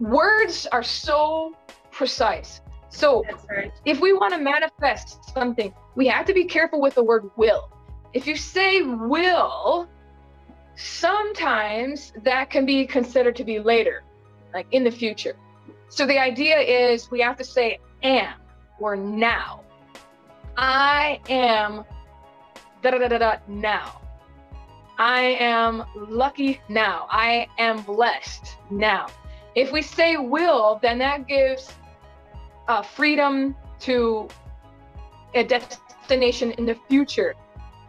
Words 0.00 0.66
are 0.72 0.82
so 0.82 1.54
precise. 1.90 2.60
So 2.90 3.22
right. 3.50 3.72
if 3.84 4.00
we 4.00 4.12
want 4.12 4.32
to 4.32 4.40
manifest 4.40 5.32
something 5.34 5.74
we 5.94 6.06
have 6.06 6.26
to 6.26 6.32
be 6.32 6.44
careful 6.44 6.80
with 6.80 6.94
the 6.94 7.04
word 7.04 7.30
will. 7.36 7.70
If 8.14 8.26
you 8.26 8.36
say 8.36 8.82
will 8.82 9.88
sometimes 10.76 12.12
that 12.22 12.50
can 12.50 12.64
be 12.64 12.86
considered 12.86 13.34
to 13.34 13.44
be 13.44 13.58
later 13.58 14.04
like 14.54 14.66
in 14.70 14.84
the 14.84 14.90
future 14.90 15.34
so 15.88 16.07
the 16.07 16.18
idea 16.18 16.59
is 16.59 17.11
we 17.11 17.21
have 17.21 17.37
to 17.38 17.45
say 17.45 17.78
am 18.02 18.35
or 18.78 18.97
now. 18.97 19.64
I 20.57 21.21
am 21.28 21.85
da 22.83 22.90
da 22.90 22.99
da 22.99 23.09
da 23.09 23.18
da 23.18 23.37
now. 23.49 24.00
I 24.99 25.37
am 25.38 25.85
lucky 25.95 26.61
now. 26.68 27.07
I 27.11 27.47
am 27.59 27.83
blessed 27.83 28.57
now. 28.71 29.07
If 29.54 29.73
we 29.73 29.83
say 29.83 30.16
will, 30.16 30.78
then 30.83 30.99
that 30.99 31.26
gives 31.26 31.73
uh, 32.66 32.83
freedom 32.83 33.57
to 33.80 34.28
a 35.35 35.45
destination 35.45 36.52
in 36.52 36.66
the 36.66 36.76
future. 36.88 37.35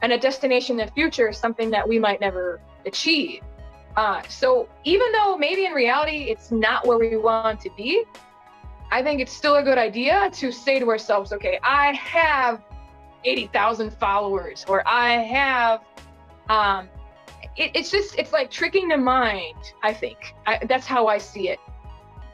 And 0.01 0.13
a 0.13 0.17
destination 0.17 0.79
in 0.79 0.85
the 0.85 0.91
future 0.93 1.29
is 1.29 1.37
something 1.37 1.71
that 1.71 1.87
we 1.87 1.99
might 1.99 2.21
never 2.21 2.61
achieve. 2.85 3.41
Uh, 3.95 4.21
so 4.29 4.69
even 4.83 5.11
though 5.11 5.37
maybe 5.37 5.65
in 5.65 5.73
reality 5.73 6.27
it's 6.29 6.51
not 6.51 6.85
where 6.87 6.97
we 6.97 7.17
want 7.17 7.59
to 7.61 7.69
be, 7.75 8.03
I 8.91 9.03
think 9.03 9.21
it's 9.21 9.33
still 9.33 9.57
a 9.57 9.63
good 9.63 9.77
idea 9.77 10.29
to 10.33 10.51
say 10.51 10.79
to 10.79 10.89
ourselves, 10.89 11.31
okay, 11.33 11.59
I 11.63 11.93
have 11.93 12.61
80,000 13.23 13.91
followers, 13.91 14.65
or 14.67 14.87
I 14.87 15.11
have, 15.17 15.81
um, 16.49 16.89
it, 17.55 17.71
it's 17.75 17.91
just, 17.91 18.17
it's 18.17 18.33
like 18.33 18.49
tricking 18.49 18.87
the 18.87 18.97
mind, 18.97 19.57
I 19.83 19.93
think. 19.93 20.33
I, 20.47 20.59
that's 20.65 20.87
how 20.87 21.07
I 21.07 21.17
see 21.17 21.49
it. 21.49 21.59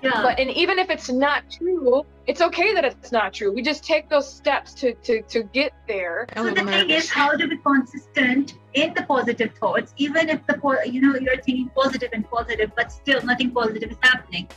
Yeah. 0.02 0.22
But 0.22 0.40
and 0.40 0.50
even 0.52 0.78
if 0.80 0.90
it's 0.90 1.10
not 1.10 1.50
true, 1.50 2.06
it's 2.28 2.42
okay 2.42 2.74
that 2.74 2.86
it's 2.86 3.12
not 3.12 3.34
true. 3.34 3.52
We 3.52 3.62
just 3.62 3.84
take 3.84 4.10
those 4.10 4.32
steps 4.32 4.74
to 4.76 4.94
to 4.94 5.22
to 5.24 5.44
get 5.44 5.74
there. 5.88 6.28
So 6.36 6.50
the 6.50 6.64
thing 6.64 6.90
is, 6.90 7.10
how 7.10 7.32
to 7.36 7.48
be 7.48 7.58
consistent 7.58 8.56
in 8.74 8.94
the 8.94 9.04
positive 9.04 9.54
thoughts, 9.56 9.94
even 9.98 10.30
if 10.30 10.46
the 10.48 10.56
you 10.86 11.02
know 11.02 11.18
you're 11.18 11.42
thinking 11.42 11.70
positive 11.76 12.10
and 12.14 12.30
positive, 12.30 12.72
but 12.76 12.92
still 12.92 13.22
nothing 13.24 13.52
positive 13.52 13.92
is 13.92 13.98
happening. 14.02 14.48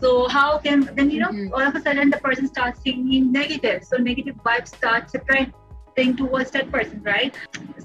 So 0.00 0.28
how 0.28 0.58
can 0.58 0.90
then 0.94 1.10
you 1.10 1.20
know 1.20 1.28
mm-hmm. 1.28 1.54
all 1.54 1.62
of 1.62 1.74
a 1.74 1.80
sudden 1.80 2.10
the 2.10 2.18
person 2.18 2.46
starts 2.48 2.80
thinking 2.80 3.32
negative, 3.32 3.84
so 3.84 3.96
negative 3.96 4.36
vibes 4.44 4.68
start 4.68 5.10
spreading 5.10 5.52
towards 5.96 6.50
that 6.50 6.70
person, 6.70 7.02
right? 7.02 7.34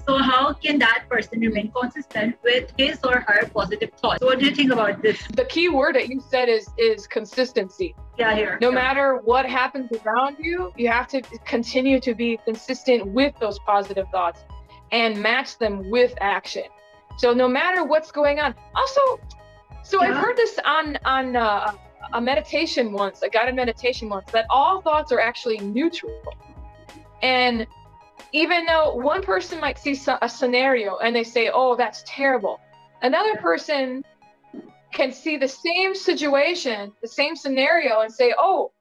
So 0.06 0.18
how 0.18 0.52
can 0.52 0.78
that 0.80 1.04
person 1.08 1.40
remain 1.40 1.72
consistent 1.72 2.36
with 2.44 2.70
his 2.76 2.98
or 3.02 3.20
her 3.20 3.48
positive 3.48 3.90
thoughts? 3.94 4.20
So 4.20 4.26
what 4.26 4.38
do 4.38 4.44
you 4.44 4.54
think 4.54 4.70
about 4.70 5.00
this? 5.02 5.18
The 5.28 5.46
key 5.46 5.68
word 5.68 5.94
that 5.94 6.08
you 6.08 6.20
said 6.20 6.48
is 6.48 6.68
is 6.76 7.06
consistency. 7.06 7.94
Yeah, 8.18 8.34
here. 8.34 8.58
No 8.60 8.68
yeah. 8.68 8.74
matter 8.74 9.16
what 9.24 9.46
happens 9.46 9.90
around 10.04 10.36
you, 10.38 10.72
you 10.76 10.88
have 10.88 11.08
to 11.08 11.22
continue 11.46 12.00
to 12.00 12.14
be 12.14 12.38
consistent 12.44 13.06
with 13.06 13.34
those 13.40 13.58
positive 13.60 14.06
thoughts 14.12 14.44
and 14.90 15.18
match 15.18 15.56
them 15.58 15.88
with 15.88 16.12
action. 16.20 16.64
So 17.16 17.32
no 17.32 17.48
matter 17.48 17.84
what's 17.84 18.12
going 18.12 18.40
on. 18.40 18.54
Also, 18.74 19.00
so 19.84 20.02
yeah. 20.02 20.10
I've 20.10 20.16
heard 20.16 20.36
this 20.36 20.58
on 20.64 20.98
on 21.04 21.36
uh, 21.36 21.72
a 22.12 22.20
meditation 22.20 22.92
once, 22.92 23.22
I 23.22 23.28
got 23.28 23.44
a 23.44 23.52
guided 23.52 23.56
meditation 23.56 24.10
once, 24.10 24.30
that 24.32 24.44
all 24.50 24.82
thoughts 24.82 25.12
are 25.12 25.20
actually 25.20 25.58
neutral. 25.58 26.12
And 27.22 27.66
even 28.32 28.64
though 28.66 28.94
one 28.94 29.22
person 29.22 29.60
might 29.60 29.78
see 29.78 29.98
a 30.22 30.28
scenario 30.28 30.98
and 30.98 31.14
they 31.14 31.24
say, 31.24 31.50
oh, 31.52 31.76
that's 31.76 32.02
terrible, 32.06 32.60
another 33.02 33.36
person 33.36 34.04
can 34.92 35.12
see 35.12 35.36
the 35.36 35.48
same 35.48 35.94
situation, 35.94 36.92
the 37.00 37.08
same 37.08 37.34
scenario, 37.36 38.00
and 38.00 38.12
say, 38.12 38.34
oh, 38.36 38.72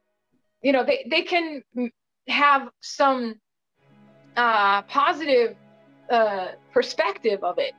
you 0.62 0.72
know, 0.72 0.84
they, 0.84 1.06
they 1.10 1.22
can 1.22 1.64
have 2.28 2.70
some 2.82 3.40
uh, 4.38 4.82
positive 4.84 5.56
uh, 6.10 6.50
perspective 6.74 7.44
of 7.44 7.58
it. 7.58 7.74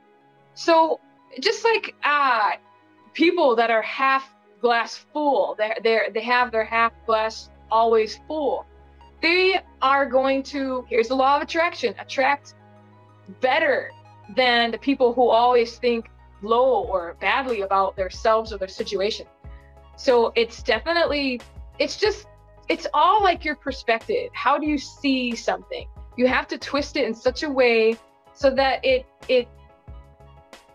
So 0.55 0.99
just 1.39 1.63
like 1.63 1.95
uh, 2.03 2.51
people 3.13 3.55
that 3.55 3.71
are 3.71 3.81
half 3.81 4.27
glass 4.61 5.05
full, 5.13 5.55
they 5.57 5.73
they 5.83 5.99
they 6.13 6.21
have 6.21 6.51
their 6.51 6.63
half 6.63 6.93
glass 7.05 7.49
always 7.71 8.19
full 8.27 8.65
they 9.23 9.59
are 9.81 10.05
going 10.05 10.43
to, 10.43 10.85
here's 10.89 11.07
the 11.07 11.15
law 11.15 11.37
of 11.37 11.41
attraction, 11.41 11.95
attract 11.97 12.55
better 13.39 13.89
than 14.35 14.69
the 14.69 14.77
people 14.77 15.13
who 15.13 15.29
always 15.29 15.77
think 15.77 16.09
low 16.41 16.83
or 16.83 17.15
badly 17.21 17.61
about 17.61 17.95
themselves 17.95 18.51
or 18.51 18.57
their 18.57 18.67
situation. 18.67 19.25
So 19.95 20.33
it's 20.35 20.61
definitely, 20.61 21.39
it's 21.79 21.95
just, 21.95 22.27
it's 22.67 22.85
all 22.93 23.23
like 23.23 23.45
your 23.45 23.55
perspective. 23.55 24.29
How 24.33 24.57
do 24.57 24.67
you 24.67 24.77
see 24.77 25.35
something? 25.35 25.87
You 26.17 26.27
have 26.27 26.47
to 26.49 26.57
twist 26.57 26.97
it 26.97 27.05
in 27.05 27.15
such 27.15 27.43
a 27.43 27.49
way 27.49 27.95
so 28.33 28.53
that 28.53 28.83
it, 28.83 29.05
it, 29.29 29.47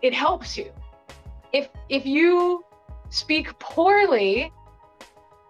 it 0.01 0.13
helps 0.13 0.57
you. 0.57 0.71
If, 1.53 1.69
if 1.87 2.03
you 2.03 2.65
speak 3.11 3.57
poorly, 3.59 4.51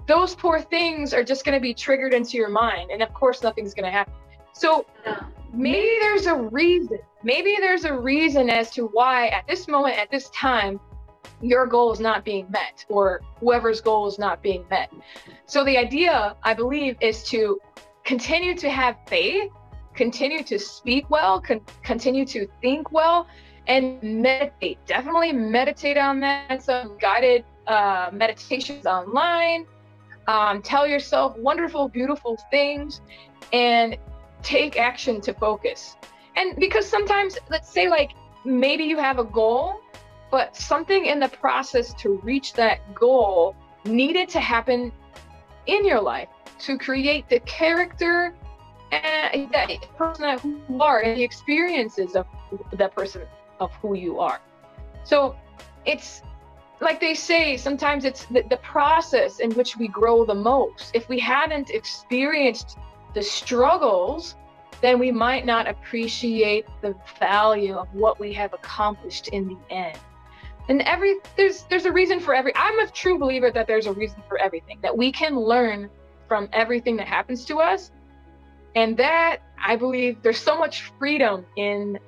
those 0.10 0.34
poor 0.34 0.60
things 0.60 1.14
are 1.14 1.24
just 1.24 1.46
going 1.46 1.54
to 1.54 1.62
be 1.62 1.72
triggered 1.72 2.16
into 2.16 2.36
your 2.36 2.50
mind. 2.50 2.90
And 2.90 3.04
of 3.04 3.14
course, 3.14 3.44
nothing's 3.44 3.76
going 3.76 3.86
to 3.86 3.92
happen. 3.92 4.14
So 4.54 4.88
maybe 5.54 5.98
there's 6.02 6.26
a 6.26 6.36
reason. 6.36 6.98
Maybe 7.24 7.58
there's 7.60 7.86
a 7.86 7.94
reason 7.94 8.50
as 8.50 8.72
to 8.72 8.88
why 8.88 9.28
at 9.28 9.46
this 9.48 9.68
moment, 9.68 10.00
at 10.00 10.10
this 10.10 10.32
time, 10.32 10.80
your 11.42 11.68
goal 11.68 11.94
is 11.94 12.00
not 12.00 12.26
being 12.26 12.50
met 12.50 12.84
or 12.90 13.22
whoever's 13.40 13.82
goal 13.82 14.08
is 14.08 14.18
not 14.18 14.42
being 14.42 14.66
met. 14.72 14.92
So 15.46 15.64
the 15.64 15.78
idea, 15.78 16.36
I 16.42 16.56
believe, 16.56 16.98
is 17.02 17.24
to 17.26 17.60
continue 18.04 18.56
to 18.56 18.70
have 18.70 18.98
faith, 19.08 19.52
continue 19.94 20.44
to 20.46 20.58
speak 20.58 21.08
well, 21.12 21.40
con- 21.40 21.62
continue 21.84 22.26
to 22.26 22.48
think 22.62 22.92
well, 22.92 23.28
and 23.68 24.02
meditate. 24.02 24.80
Definitely 24.88 25.34
meditate 25.34 25.98
on 25.98 26.20
that. 26.22 26.64
Some 26.64 26.98
guided 26.98 27.46
uh, 27.68 28.10
meditations 28.12 28.88
online 28.88 29.68
um, 30.30 30.62
tell 30.62 30.88
yourself 30.88 31.36
wonderful, 31.38 31.90
beautiful 31.90 32.38
things, 32.52 33.02
and 33.52 33.98
take 34.44 34.78
action 34.78 35.20
to 35.22 35.34
focus. 35.34 35.96
And 36.36 36.56
because 36.58 36.86
sometimes, 36.88 37.38
let's 37.50 37.70
say, 37.70 37.90
like 37.90 38.12
maybe 38.46 38.84
you 38.84 38.98
have 39.00 39.18
a 39.18 39.24
goal, 39.24 39.82
but 40.30 40.56
something 40.56 41.08
in 41.08 41.20
the 41.20 41.30
process 41.30 41.96
to 41.96 42.22
reach 42.24 42.54
that 42.54 42.94
goal 42.94 43.56
needed 43.86 44.30
to 44.30 44.40
happen 44.40 44.92
in 45.66 45.84
your 45.84 46.00
life 46.00 46.30
to 46.60 46.78
create 46.78 47.28
the 47.28 47.40
character 47.42 48.36
and 48.92 49.52
that 49.52 49.70
person 49.98 50.38
who 50.38 50.62
you 50.70 50.82
are 50.82 51.00
and 51.00 51.18
the 51.18 51.24
experiences 51.24 52.16
of 52.16 52.28
that 52.74 52.96
person 52.96 53.24
of 53.60 53.72
who 53.82 53.96
you 53.96 54.20
are. 54.20 54.40
So 55.04 55.36
it's 55.86 56.22
like 56.82 57.00
they 57.00 57.14
say, 57.14 57.58
sometimes 57.58 58.06
it's 58.06 58.26
the, 58.26 58.44
the 58.50 58.58
process 58.58 59.40
in 59.40 59.52
which 59.52 59.78
we 59.78 59.88
grow 59.88 60.26
the 60.26 60.36
most. 60.36 60.92
If 60.94 61.10
we 61.10 61.20
hadn't 61.20 61.70
experienced 61.72 62.78
the 63.14 63.22
struggles, 63.22 64.36
then 64.82 64.98
we 64.98 65.12
might 65.12 65.46
not 65.46 65.68
appreciate 65.68 66.66
the 66.82 66.96
value 67.20 67.76
of 67.76 67.94
what 67.94 68.20
we 68.20 68.34
have 68.34 68.54
accomplished 68.54 69.28
in 69.30 69.48
the 69.48 69.58
end. 69.74 69.98
And 70.70 70.82
every 70.84 71.16
there's 71.36 71.64
there's 71.64 71.86
a 71.86 71.92
reason 71.92 72.20
for 72.20 72.34
every 72.34 72.54
I'm 72.56 72.80
a 72.80 72.88
true 72.88 73.18
believer 73.18 73.52
that 73.52 73.66
there's 73.66 73.88
a 73.88 73.94
reason 73.94 74.22
for 74.28 74.38
everything, 74.38 74.80
that 74.82 74.96
we 74.96 75.12
can 75.12 75.36
learn 75.36 75.90
from 76.28 76.48
everything 76.54 76.96
that 76.98 77.08
happens 77.08 77.44
to 77.46 77.60
us. 77.60 77.92
And 78.76 78.96
that 78.98 79.40
I 79.62 79.76
believe 79.76 80.22
there's 80.22 80.40
so 80.40 80.58
much 80.58 80.84
freedom 81.00 81.44
in 81.58 82.00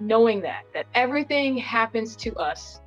knowing 0.00 0.40
that 0.42 0.62
that 0.74 0.86
everything 0.94 1.58
happens 1.58 2.14
to 2.16 2.34
us 2.36 2.80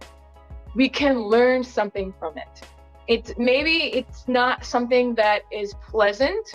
we 0.75 0.89
can 0.89 1.19
learn 1.19 1.63
something 1.63 2.13
from 2.19 2.37
it 2.37 2.61
it's 3.07 3.33
maybe 3.37 3.93
it's 3.93 4.27
not 4.27 4.63
something 4.63 5.13
that 5.15 5.41
is 5.51 5.73
pleasant 5.89 6.53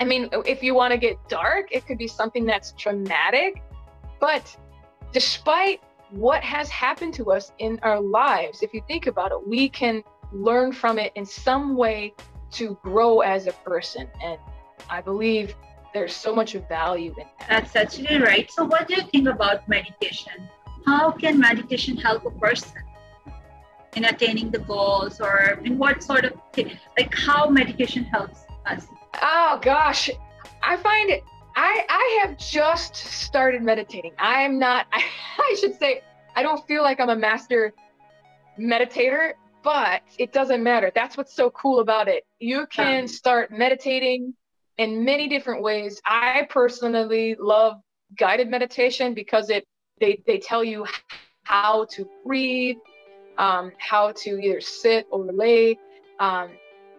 i 0.00 0.04
mean 0.04 0.28
if 0.46 0.62
you 0.62 0.74
want 0.74 0.92
to 0.92 0.98
get 0.98 1.16
dark 1.28 1.68
it 1.70 1.86
could 1.86 1.98
be 1.98 2.08
something 2.08 2.44
that's 2.44 2.72
traumatic 2.72 3.62
but 4.20 4.56
despite 5.12 5.80
what 6.10 6.42
has 6.42 6.68
happened 6.68 7.14
to 7.14 7.32
us 7.32 7.52
in 7.58 7.78
our 7.82 8.00
lives 8.00 8.62
if 8.62 8.74
you 8.74 8.82
think 8.86 9.06
about 9.06 9.32
it 9.32 9.46
we 9.46 9.68
can 9.68 10.02
learn 10.32 10.72
from 10.72 10.98
it 10.98 11.12
in 11.14 11.24
some 11.24 11.76
way 11.76 12.12
to 12.50 12.76
grow 12.82 13.20
as 13.20 13.46
a 13.46 13.52
person 13.64 14.08
and 14.22 14.38
i 14.90 15.00
believe 15.00 15.54
there's 15.94 16.14
so 16.14 16.34
much 16.34 16.54
value 16.68 17.14
in 17.18 17.26
that. 17.38 17.48
That's 17.48 17.76
actually 17.76 18.18
right. 18.18 18.50
So, 18.50 18.64
what 18.64 18.88
do 18.88 18.94
you 18.94 19.02
think 19.02 19.28
about 19.28 19.68
meditation? 19.68 20.48
How 20.86 21.10
can 21.10 21.38
meditation 21.38 21.98
help 21.98 22.24
a 22.24 22.30
person 22.30 22.82
in 23.94 24.04
attaining 24.06 24.50
the 24.50 24.58
goals, 24.58 25.20
or 25.20 25.60
in 25.64 25.78
what 25.78 26.02
sort 26.02 26.24
of 26.24 26.32
like 26.56 27.14
how 27.14 27.48
meditation 27.48 28.04
helps 28.04 28.40
us? 28.66 28.86
Oh 29.20 29.58
gosh, 29.62 30.10
I 30.62 30.76
find 30.76 31.10
it. 31.10 31.22
I 31.56 31.84
I 31.88 32.20
have 32.22 32.38
just 32.38 32.96
started 32.96 33.62
meditating. 33.62 34.12
I'm 34.18 34.58
not. 34.58 34.86
I, 34.92 35.04
I 35.38 35.56
should 35.60 35.78
say 35.78 36.02
I 36.34 36.42
don't 36.42 36.66
feel 36.66 36.82
like 36.82 37.00
I'm 37.00 37.10
a 37.10 37.16
master 37.16 37.72
meditator, 38.58 39.32
but 39.62 40.02
it 40.18 40.32
doesn't 40.32 40.62
matter. 40.62 40.90
That's 40.94 41.16
what's 41.16 41.34
so 41.34 41.50
cool 41.50 41.80
about 41.80 42.08
it. 42.08 42.24
You 42.38 42.66
can 42.66 43.06
start 43.06 43.50
meditating 43.50 44.34
in 44.78 45.04
many 45.04 45.28
different 45.28 45.62
ways. 45.62 46.00
I 46.06 46.46
personally 46.48 47.36
love 47.38 47.76
guided 48.16 48.48
meditation 48.48 49.14
because 49.14 49.50
it 49.50 49.64
they, 50.00 50.22
they 50.26 50.38
tell 50.38 50.64
you 50.64 50.86
how 51.44 51.86
to 51.92 52.08
breathe, 52.26 52.76
um, 53.38 53.72
how 53.78 54.12
to 54.12 54.40
either 54.40 54.60
sit 54.60 55.06
or 55.10 55.24
lay. 55.32 55.78
Um, 56.18 56.50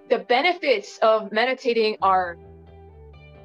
the 0.09 0.19
benefits 0.19 0.97
of 1.01 1.31
meditating 1.31 1.97
are 2.01 2.37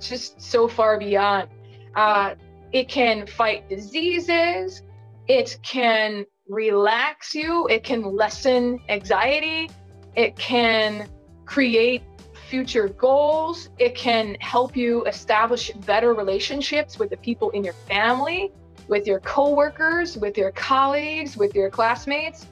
just 0.00 0.40
so 0.40 0.68
far 0.68 0.99
beyond. 0.99 1.49
Uh, 1.95 2.35
it 2.73 2.88
can 2.88 3.27
fight 3.27 3.68
diseases. 3.68 4.83
It 5.27 5.59
can 5.62 6.27
relax 6.48 7.35
you. 7.35 7.66
It 7.68 7.85
can 7.85 8.03
lessen 8.03 8.81
anxiety. 8.88 9.70
It 10.16 10.37
can 10.37 11.09
create 11.44 12.03
future 12.48 12.88
goals. 12.88 13.70
It 13.79 13.94
can 13.94 14.37
help 14.40 14.77
you 14.77 15.05
establish 15.05 15.70
better 15.70 16.14
relationships 16.14 16.98
with 16.98 17.11
the 17.11 17.16
people 17.18 17.51
in 17.51 17.62
your 17.62 17.74
family, 17.74 18.51
with 18.88 19.07
your 19.07 19.20
coworkers, 19.20 20.16
with 20.16 20.38
your 20.38 20.51
colleagues, 20.53 21.37
with 21.37 21.55
your 21.55 21.70
classmates. 21.70 22.46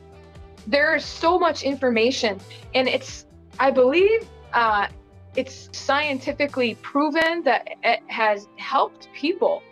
There's 0.67 1.05
so 1.05 1.39
much 1.39 1.63
information, 1.63 2.41
and 2.75 2.89
it's, 2.89 3.27
I 3.59 3.71
believe, 3.71 4.29
uh, 4.53 4.89
it's 5.37 5.69
scientifically 5.73 6.77
proven 6.77 7.43
that 7.45 7.69
it 7.83 8.01
has 8.09 8.49
helped 8.57 9.09
people. 9.15 9.63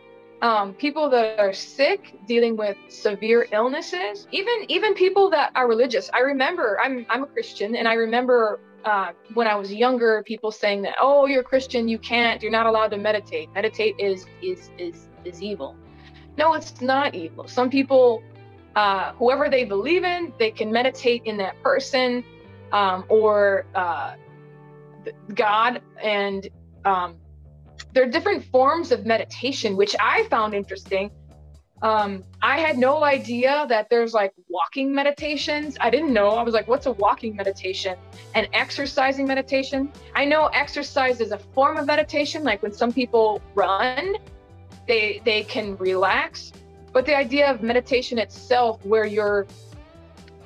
Um, 0.42 0.74
people 0.74 1.08
that 1.10 1.38
are 1.38 1.54
sick, 1.54 2.14
dealing 2.26 2.56
with 2.56 2.76
severe 2.88 3.46
illnesses, 3.50 4.28
even 4.30 4.54
even 4.68 4.92
people 4.92 5.30
that 5.30 5.52
are 5.54 5.66
religious. 5.66 6.10
I 6.12 6.18
remember 6.20 6.78
I'm 6.82 7.06
I'm 7.08 7.22
a 7.22 7.26
Christian, 7.26 7.74
and 7.76 7.88
I 7.88 7.94
remember 7.94 8.60
uh, 8.84 9.12
when 9.32 9.46
I 9.46 9.54
was 9.54 9.72
younger, 9.72 10.22
people 10.26 10.50
saying 10.50 10.82
that, 10.82 10.96
"Oh, 11.00 11.24
you're 11.24 11.40
a 11.40 11.44
Christian, 11.44 11.88
you 11.88 11.98
can't, 11.98 12.42
you're 12.42 12.52
not 12.52 12.66
allowed 12.66 12.88
to 12.88 12.98
meditate. 12.98 13.48
Meditate 13.54 13.94
is 13.98 14.26
is 14.42 14.70
is 14.76 15.08
is 15.24 15.42
evil." 15.42 15.76
No, 16.36 16.54
it's 16.54 16.80
not 16.80 17.14
evil. 17.14 17.46
Some 17.48 17.70
people, 17.70 18.22
uh, 18.76 19.12
whoever 19.12 19.48
they 19.48 19.64
believe 19.64 20.04
in, 20.04 20.32
they 20.38 20.50
can 20.50 20.72
meditate 20.72 21.22
in 21.24 21.36
that 21.38 21.60
person 21.62 22.24
um, 22.72 23.04
or 23.08 23.66
uh, 23.74 24.14
God, 25.34 25.82
and 26.02 26.48
um, 26.84 27.16
there 27.92 28.04
are 28.04 28.10
different 28.10 28.44
forms 28.44 28.92
of 28.92 29.06
meditation, 29.06 29.76
which 29.76 29.94
I 30.00 30.26
found 30.28 30.54
interesting 30.54 31.10
um, 31.84 32.24
I 32.40 32.58
had 32.58 32.78
no 32.78 33.04
idea 33.04 33.66
that 33.68 33.90
there's 33.90 34.14
like 34.14 34.32
walking 34.48 34.94
meditations. 34.94 35.76
I 35.78 35.90
didn't 35.90 36.14
know. 36.14 36.30
I 36.30 36.42
was 36.42 36.54
like, 36.54 36.66
what's 36.66 36.86
a 36.86 36.92
walking 36.92 37.36
meditation? 37.36 37.96
And 38.34 38.48
exercising 38.54 39.26
meditation. 39.26 39.92
I 40.14 40.24
know 40.24 40.46
exercise 40.46 41.20
is 41.20 41.32
a 41.32 41.38
form 41.38 41.76
of 41.76 41.86
meditation, 41.86 42.42
like 42.42 42.62
when 42.62 42.72
some 42.72 42.90
people 42.90 43.42
run, 43.54 44.16
they 44.88 45.20
they 45.26 45.42
can 45.42 45.76
relax. 45.76 46.52
But 46.94 47.04
the 47.04 47.16
idea 47.16 47.50
of 47.50 47.60
meditation 47.60 48.18
itself, 48.18 48.82
where 48.86 49.04
you're 49.04 49.46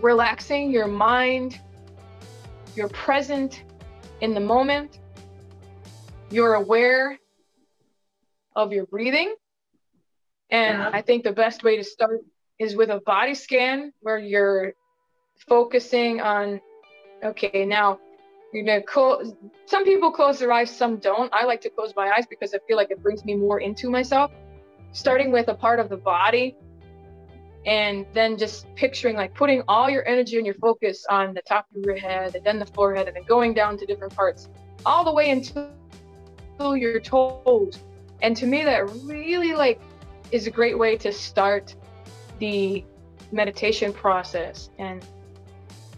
relaxing 0.00 0.70
your 0.70 0.88
mind, 0.88 1.60
you're 2.74 2.88
present 2.88 3.64
in 4.22 4.32
the 4.32 4.40
moment, 4.40 4.98
you're 6.30 6.54
aware 6.54 7.18
of 8.56 8.72
your 8.72 8.86
breathing 8.86 9.34
and 10.50 10.78
yeah. 10.78 10.90
I 10.92 11.02
think 11.02 11.22
the 11.22 11.32
best 11.32 11.62
way 11.62 11.76
to 11.76 11.84
start 11.84 12.20
is 12.58 12.74
with 12.74 12.88
a 12.88 13.00
body 13.00 13.34
scan 13.34 13.92
where 14.00 14.18
you're 14.18 14.72
focusing 15.48 16.20
on, 16.20 16.60
okay, 17.22 17.66
now 17.66 17.98
you're 18.52 18.64
gonna 18.64 18.82
close. 18.82 19.34
Some 19.66 19.84
people 19.84 20.10
close 20.10 20.38
their 20.38 20.50
eyes, 20.50 20.74
some 20.74 20.96
don't. 20.96 21.32
I 21.34 21.44
like 21.44 21.60
to 21.60 21.70
close 21.70 21.92
my 21.94 22.10
eyes 22.10 22.26
because 22.28 22.54
I 22.54 22.58
feel 22.66 22.78
like 22.78 22.90
it 22.90 23.02
brings 23.02 23.24
me 23.24 23.34
more 23.36 23.60
into 23.60 23.90
myself. 23.90 24.32
Starting 24.92 25.30
with 25.30 25.48
a 25.48 25.54
part 25.54 25.80
of 25.80 25.88
the 25.88 25.96
body 25.96 26.56
and 27.66 28.06
then 28.14 28.38
just 28.38 28.72
picturing 28.76 29.16
like 29.16 29.34
putting 29.34 29.62
all 29.68 29.90
your 29.90 30.06
energy 30.08 30.36
and 30.36 30.46
your 30.46 30.54
focus 30.54 31.04
on 31.10 31.34
the 31.34 31.42
top 31.42 31.66
of 31.76 31.84
your 31.84 31.96
head 31.96 32.34
and 32.34 32.44
then 32.44 32.58
the 32.58 32.66
forehead 32.66 33.06
and 33.08 33.16
then 33.16 33.24
going 33.24 33.52
down 33.52 33.76
to 33.76 33.84
different 33.84 34.14
parts 34.14 34.48
all 34.86 35.04
the 35.04 35.12
way 35.12 35.30
until 35.30 36.76
your 36.76 37.00
toes. 37.00 37.78
And 38.22 38.36
to 38.36 38.46
me, 38.46 38.64
that 38.64 38.90
really 39.04 39.54
like 39.54 39.80
is 40.32 40.46
a 40.46 40.50
great 40.50 40.78
way 40.78 40.96
to 40.98 41.12
start 41.12 41.74
the 42.38 42.84
meditation 43.32 43.92
process. 43.92 44.70
And 44.78 45.04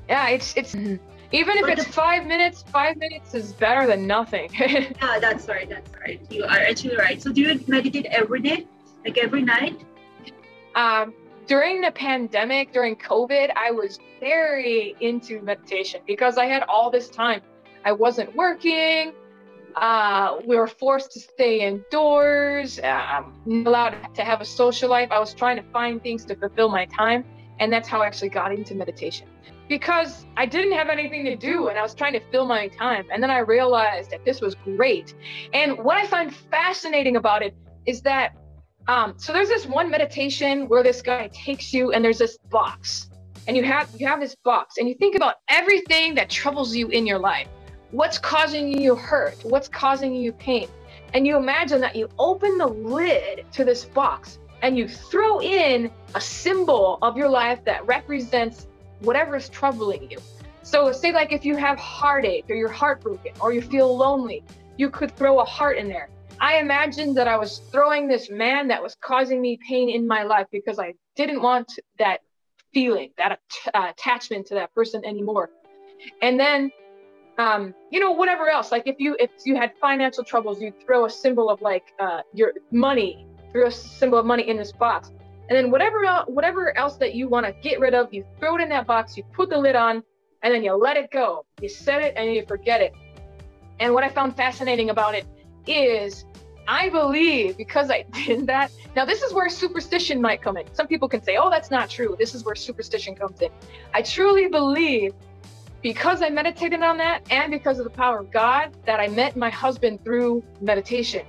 yeah, 0.09 0.29
it's 0.29 0.57
it's 0.57 0.74
mm-hmm. 0.74 0.96
even 1.33 1.57
if 1.59 1.68
it's 1.68 1.85
five 1.85 2.26
minutes, 2.26 2.62
five 2.62 2.96
minutes 2.96 3.35
is 3.35 3.53
better 3.53 3.87
than 3.87 4.07
nothing. 4.07 4.50
yeah, 4.59 5.18
that's 5.20 5.48
right. 5.48 5.68
That's 5.68 5.90
right. 6.00 6.20
You 6.31 6.44
are 6.44 6.59
actually 6.59 6.96
right. 6.96 7.22
So 7.22 7.33
do 7.33 7.40
you 7.40 7.61
meditate 7.66 8.07
every 8.07 8.40
day, 8.40 8.66
like 9.04 9.18
every 9.18 9.42
night? 9.42 9.84
Um, 10.74 11.14
during 11.46 11.80
the 11.80 11.90
pandemic, 11.90 12.72
during 12.72 12.96
COVID, 12.96 13.50
I 13.56 13.70
was 13.70 13.98
very 14.20 14.94
into 15.00 15.40
meditation 15.42 16.00
because 16.06 16.38
I 16.38 16.46
had 16.46 16.62
all 16.64 16.90
this 16.90 17.08
time. 17.08 17.40
I 17.84 17.92
wasn't 17.92 18.34
working. 18.36 19.12
Uh, 19.76 20.38
we 20.46 20.56
were 20.56 20.66
forced 20.66 21.12
to 21.12 21.20
stay 21.20 21.60
indoors, 21.60 22.80
um, 22.80 23.64
allowed 23.66 24.14
to 24.14 24.22
have 24.22 24.40
a 24.40 24.44
social 24.44 24.90
life. 24.90 25.10
I 25.10 25.18
was 25.18 25.32
trying 25.32 25.56
to 25.56 25.62
find 25.72 26.02
things 26.02 26.24
to 26.26 26.36
fulfill 26.36 26.68
my 26.68 26.86
time. 26.86 27.24
And 27.58 27.72
that's 27.72 27.88
how 27.88 28.00
I 28.02 28.06
actually 28.06 28.30
got 28.30 28.52
into 28.52 28.74
meditation 28.74 29.28
because 29.68 30.26
I 30.36 30.46
didn't 30.46 30.72
have 30.72 30.88
anything 30.88 31.24
to 31.26 31.36
do 31.36 31.68
and 31.68 31.78
I 31.78 31.82
was 31.82 31.94
trying 31.94 32.12
to 32.14 32.20
fill 32.32 32.44
my 32.44 32.66
time. 32.68 33.06
And 33.12 33.22
then 33.22 33.30
I 33.30 33.38
realized 33.38 34.10
that 34.10 34.24
this 34.24 34.40
was 34.40 34.56
great. 34.56 35.14
And 35.52 35.78
what 35.78 35.96
I 35.96 36.06
find 36.06 36.34
fascinating 36.34 37.16
about 37.16 37.42
it 37.42 37.54
is 37.86 38.02
that 38.02 38.34
um, 38.88 39.14
so 39.16 39.32
there's 39.32 39.48
this 39.48 39.66
one 39.66 39.90
meditation 39.90 40.68
where 40.68 40.82
this 40.82 41.02
guy 41.02 41.28
takes 41.32 41.72
you 41.72 41.92
and 41.92 42.04
there's 42.04 42.18
this 42.18 42.38
box 42.50 43.10
and 43.46 43.56
you 43.56 43.62
have 43.64 43.88
you 43.96 44.06
have 44.06 44.20
this 44.20 44.34
box 44.44 44.78
and 44.78 44.88
you 44.88 44.94
think 44.94 45.16
about 45.16 45.36
everything 45.48 46.14
that 46.14 46.28
troubles 46.30 46.74
you 46.74 46.88
in 46.88 47.06
your 47.06 47.18
life 47.18 47.48
what's 47.90 48.18
causing 48.18 48.80
you 48.80 48.94
hurt? 48.94 49.36
What's 49.44 49.68
causing 49.68 50.14
you 50.14 50.32
pain? 50.32 50.68
And 51.12 51.26
you 51.26 51.36
imagine 51.36 51.80
that 51.80 51.96
you 51.96 52.08
open 52.18 52.58
the 52.58 52.66
lid 52.66 53.44
to 53.52 53.64
this 53.64 53.84
box 53.84 54.38
and 54.62 54.78
you 54.78 54.86
throw 54.86 55.40
in 55.40 55.90
a 56.14 56.20
symbol 56.20 56.98
of 57.02 57.16
your 57.16 57.28
life 57.28 57.64
that 57.64 57.84
represents 57.86 58.66
whatever 59.00 59.36
is 59.36 59.48
troubling 59.48 60.10
you. 60.10 60.18
So, 60.62 60.92
say, 60.92 61.10
like, 61.10 61.32
if 61.32 61.44
you 61.44 61.56
have 61.56 61.78
heartache 61.78 62.44
or 62.48 62.54
you're 62.54 62.68
heartbroken 62.68 63.32
or 63.40 63.52
you 63.52 63.62
feel 63.62 63.96
lonely, 63.96 64.44
you 64.76 64.90
could 64.90 65.16
throw 65.16 65.40
a 65.40 65.44
heart 65.44 65.78
in 65.78 65.88
there. 65.88 66.10
I 66.40 66.57
imagined 66.57 67.16
that 67.18 67.29
I 67.29 67.37
was 67.37 67.61
throwing 67.70 68.09
this 68.09 68.31
man 68.31 68.68
that 68.68 68.83
was 68.83 68.96
causing 69.03 69.42
me 69.42 69.59
pain 69.68 69.90
in 69.90 70.07
my 70.07 70.22
life 70.22 70.46
because 70.50 70.79
I 70.79 70.94
didn't 71.14 71.42
want 71.42 71.79
that 71.98 72.20
feeling, 72.72 73.11
that 73.18 73.40
uh, 73.74 73.88
attachment 73.90 74.46
to 74.46 74.55
that 74.55 74.74
person 74.74 75.05
anymore. 75.05 75.50
And 76.22 76.40
then, 76.40 76.70
um, 77.38 77.74
you 77.90 78.00
know, 78.00 78.12
whatever 78.12 78.48
else. 78.48 78.72
Like 78.72 78.85
if 78.87 78.96
you 78.98 79.16
if 79.20 79.31
you 79.44 79.55
had 79.55 79.72
financial 79.81 80.24
troubles, 80.24 80.62
you'd 80.62 80.81
throw 80.85 81.05
a 81.05 81.11
symbol 81.11 81.50
of 81.50 81.61
like 81.61 81.85
uh, 81.98 82.20
your 82.33 82.53
money, 82.70 83.26
throw 83.53 83.66
a 83.66 83.70
symbol 83.70 84.18
of 84.18 84.24
money 84.24 84.48
in 84.48 84.57
this 84.57 84.72
box, 84.72 85.09
and 85.09 85.50
then 85.50 85.70
whatever 85.70 86.24
whatever 86.26 86.76
else 86.79 86.96
that 86.96 87.14
you 87.14 87.29
want 87.29 87.44
to 87.44 87.53
get 87.61 87.81
rid 87.81 87.92
of, 87.92 88.14
you 88.14 88.24
throw 88.38 88.57
it 88.57 88.62
in 88.62 88.70
that 88.70 88.87
box. 88.87 89.14
You 89.14 89.24
put 89.35 89.50
the 89.50 89.59
lid 89.59 89.76
on, 89.76 90.03
and 90.42 90.55
then 90.55 90.64
you 90.64 90.74
let 90.74 90.96
it 90.96 91.11
go. 91.11 91.44
You 91.61 91.68
set 91.68 92.00
it 92.00 92.14
and 92.16 92.35
you 92.35 92.46
forget 92.46 92.81
it. 92.81 92.94
And 93.79 93.92
what 93.92 94.05
I 94.05 94.09
found 94.09 94.37
fascinating 94.37 94.88
about 94.88 95.14
it 95.14 95.26
is 95.66 96.24
I 96.70 96.88
believe 96.88 97.56
because 97.56 97.90
I 97.90 98.02
did 98.12 98.46
that. 98.46 98.70
Now, 98.94 99.04
this 99.04 99.22
is 99.22 99.35
where 99.35 99.48
superstition 99.48 100.22
might 100.22 100.40
come 100.40 100.56
in. 100.56 100.72
Some 100.72 100.87
people 100.87 101.09
can 101.09 101.20
say, 101.20 101.37
oh, 101.37 101.50
that's 101.50 101.70
not 101.70 101.90
true. 101.90 102.14
This 102.18 102.33
is 102.33 102.44
where 102.44 102.54
superstition 102.54 103.16
comes 103.16 103.42
in. 103.42 103.50
I 103.92 104.02
truly 104.02 104.46
believe 104.46 105.12
because 105.83 106.22
I 106.22 106.30
meditated 106.30 106.83
on 106.83 106.96
that 106.98 107.26
and 107.30 107.50
because 107.50 107.78
of 107.78 107.85
the 107.85 107.90
power 107.90 108.20
of 108.20 108.30
God 108.30 108.76
that 108.87 109.00
I 109.00 109.09
met 109.09 109.37
my 109.37 109.50
husband 109.50 110.04
through 110.04 110.44
meditation. 110.61 111.26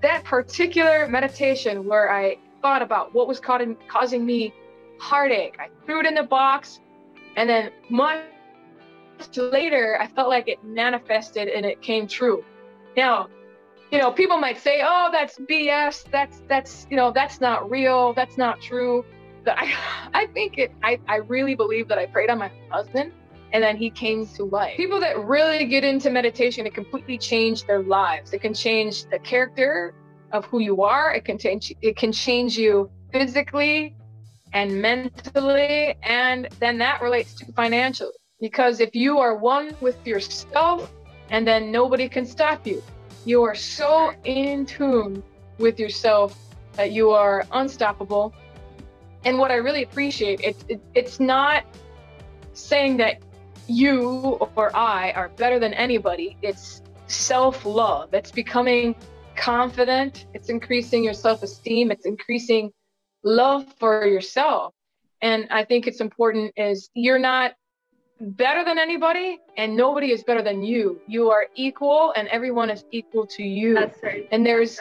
That 0.00 0.24
particular 0.24 1.06
meditation 1.06 1.86
where 1.86 2.10
I 2.10 2.38
thought 2.60 2.82
about 2.82 3.14
what 3.14 3.28
was 3.28 3.38
causing 3.38 4.26
me 4.26 4.52
heartache, 4.98 5.58
I 5.60 5.68
threw 5.86 6.00
it 6.00 6.06
in 6.06 6.14
the 6.14 6.24
box. 6.24 6.80
And 7.36 7.48
then 7.48 7.70
months 7.88 8.26
later, 9.36 9.96
I 10.00 10.08
felt 10.08 10.28
like 10.28 10.48
it 10.48 10.62
manifested 10.64 11.46
and 11.46 11.64
it 11.64 11.80
came 11.82 12.08
true. 12.08 12.44
Now, 12.96 13.28
you 13.92 13.98
know, 13.98 14.10
people 14.10 14.38
might 14.38 14.58
say, 14.58 14.80
"Oh, 14.82 15.10
that's 15.12 15.38
BS. 15.38 16.10
That's 16.10 16.42
that's 16.48 16.86
you 16.90 16.96
know, 16.96 17.12
that's 17.12 17.40
not 17.40 17.70
real. 17.70 18.14
That's 18.14 18.38
not 18.38 18.60
true." 18.60 19.04
But 19.44 19.58
I, 19.58 19.72
I 20.14 20.26
think 20.28 20.58
it. 20.58 20.72
I, 20.82 20.98
I 21.06 21.16
really 21.16 21.54
believe 21.54 21.88
that 21.88 21.98
I 21.98 22.06
prayed 22.06 22.30
on 22.30 22.38
my 22.38 22.50
husband, 22.70 23.12
and 23.52 23.62
then 23.62 23.76
he 23.76 23.90
came 23.90 24.26
to 24.28 24.44
life. 24.44 24.76
People 24.78 24.98
that 25.00 25.22
really 25.22 25.66
get 25.66 25.84
into 25.84 26.08
meditation, 26.10 26.66
it 26.66 26.74
completely 26.74 27.18
change 27.18 27.66
their 27.66 27.82
lives. 27.82 28.32
It 28.32 28.40
can 28.40 28.54
change 28.54 29.04
the 29.10 29.18
character 29.18 29.94
of 30.32 30.46
who 30.46 30.60
you 30.60 30.82
are. 30.82 31.12
It 31.14 31.26
can 31.26 31.36
change. 31.36 31.74
It 31.82 31.96
can 31.96 32.12
change 32.12 32.56
you 32.56 32.90
physically 33.12 33.94
and 34.54 34.80
mentally, 34.80 35.96
and 36.02 36.48
then 36.60 36.78
that 36.78 37.02
relates 37.02 37.34
to 37.34 37.52
financially. 37.52 38.12
Because 38.40 38.80
if 38.80 38.94
you 38.94 39.18
are 39.18 39.36
one 39.36 39.76
with 39.80 40.04
yourself, 40.06 40.90
and 41.28 41.46
then 41.46 41.70
nobody 41.70 42.08
can 42.08 42.24
stop 42.24 42.66
you 42.66 42.82
you 43.24 43.42
are 43.42 43.54
so 43.54 44.12
in 44.24 44.66
tune 44.66 45.22
with 45.58 45.78
yourself 45.78 46.38
that 46.74 46.92
you 46.92 47.10
are 47.10 47.46
unstoppable. 47.52 48.34
And 49.24 49.38
what 49.38 49.50
I 49.50 49.56
really 49.56 49.82
appreciate, 49.82 50.40
it, 50.40 50.56
it, 50.68 50.80
it's 50.94 51.20
not 51.20 51.64
saying 52.54 52.96
that 52.98 53.18
you 53.68 54.38
or 54.56 54.74
I 54.74 55.12
are 55.12 55.28
better 55.30 55.58
than 55.58 55.72
anybody. 55.74 56.36
It's 56.42 56.82
self 57.06 57.64
love. 57.64 58.12
It's 58.14 58.32
becoming 58.32 58.94
confident. 59.36 60.26
It's 60.34 60.48
increasing 60.48 61.04
your 61.04 61.14
self 61.14 61.42
esteem. 61.42 61.90
It's 61.90 62.06
increasing 62.06 62.72
love 63.22 63.66
for 63.78 64.06
yourself. 64.06 64.74
And 65.20 65.46
I 65.50 65.64
think 65.64 65.86
it's 65.86 66.00
important 66.00 66.52
is 66.56 66.90
you're 66.94 67.18
not 67.18 67.52
better 68.22 68.64
than 68.64 68.78
anybody 68.78 69.40
and 69.56 69.76
nobody 69.76 70.12
is 70.12 70.22
better 70.22 70.42
than 70.42 70.62
you. 70.62 71.00
You 71.06 71.30
are 71.30 71.46
equal 71.54 72.12
and 72.16 72.28
everyone 72.28 72.70
is 72.70 72.84
equal 72.92 73.26
to 73.26 73.42
you. 73.42 73.74
That's 73.74 74.02
right. 74.02 74.28
and 74.30 74.46
there's 74.46 74.80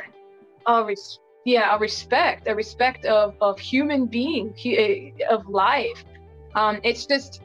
a 0.68 0.84
res- 0.84 1.20
yeah 1.44 1.76
a 1.76 1.80
respect 1.80 2.48
a 2.48 2.54
respect 2.54 3.06
of 3.06 3.36
of 3.42 3.60
human 3.60 4.06
being 4.06 4.54
eh, 4.66 5.12
of 5.30 5.48
life. 5.48 6.06
Um, 6.54 6.80
it's 6.84 7.06
just 7.06 7.42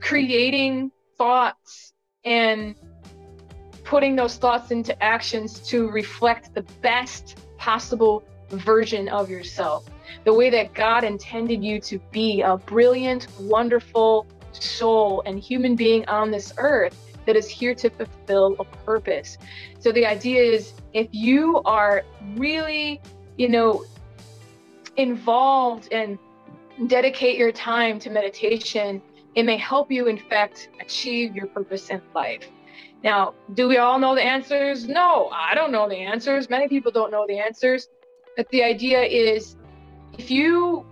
creating 0.00 0.90
thoughts 1.16 1.92
and 2.24 2.74
putting 3.84 4.16
those 4.16 4.36
thoughts 4.36 4.70
into 4.70 5.00
actions 5.02 5.58
to 5.60 5.90
reflect 5.90 6.54
the 6.54 6.62
best 6.82 7.38
possible 7.56 8.22
version 8.50 9.08
of 9.08 9.30
yourself. 9.30 9.88
The 10.24 10.34
way 10.34 10.50
that 10.50 10.74
god 10.74 11.02
intended 11.02 11.64
you 11.64 11.80
to 11.80 11.98
be 12.10 12.42
a 12.42 12.58
brilliant 12.58 13.26
wonderful 13.40 14.26
soul 14.52 15.22
and 15.26 15.38
human 15.38 15.76
being 15.76 16.06
on 16.08 16.30
this 16.30 16.52
earth 16.58 16.96
that 17.26 17.36
is 17.36 17.48
here 17.48 17.74
to 17.74 17.90
fulfill 17.90 18.56
a 18.58 18.64
purpose. 18.64 19.38
So 19.78 19.92
the 19.92 20.06
idea 20.06 20.42
is 20.42 20.72
if 20.92 21.08
you 21.12 21.60
are 21.64 22.02
really, 22.36 23.00
you 23.36 23.48
know, 23.48 23.84
involved 24.96 25.88
and 25.92 26.18
dedicate 26.86 27.36
your 27.36 27.52
time 27.52 27.98
to 28.00 28.10
meditation, 28.10 29.02
it 29.34 29.44
may 29.44 29.56
help 29.56 29.90
you, 29.90 30.06
in 30.08 30.18
fact, 30.18 30.70
achieve 30.80 31.36
your 31.36 31.46
purpose 31.46 31.90
in 31.90 32.00
life. 32.14 32.48
Now, 33.02 33.34
do 33.54 33.68
we 33.68 33.78
all 33.78 33.98
know 33.98 34.14
the 34.14 34.22
answers? 34.22 34.88
No, 34.88 35.28
I 35.32 35.54
don't 35.54 35.72
know 35.72 35.88
the 35.88 35.96
answers. 35.96 36.50
Many 36.50 36.68
people 36.68 36.90
don't 36.92 37.10
know 37.10 37.26
the 37.26 37.38
answers. 37.38 37.88
But 38.36 38.48
the 38.50 38.62
idea 38.62 39.02
is 39.02 39.56
if 40.18 40.30
you 40.30 40.86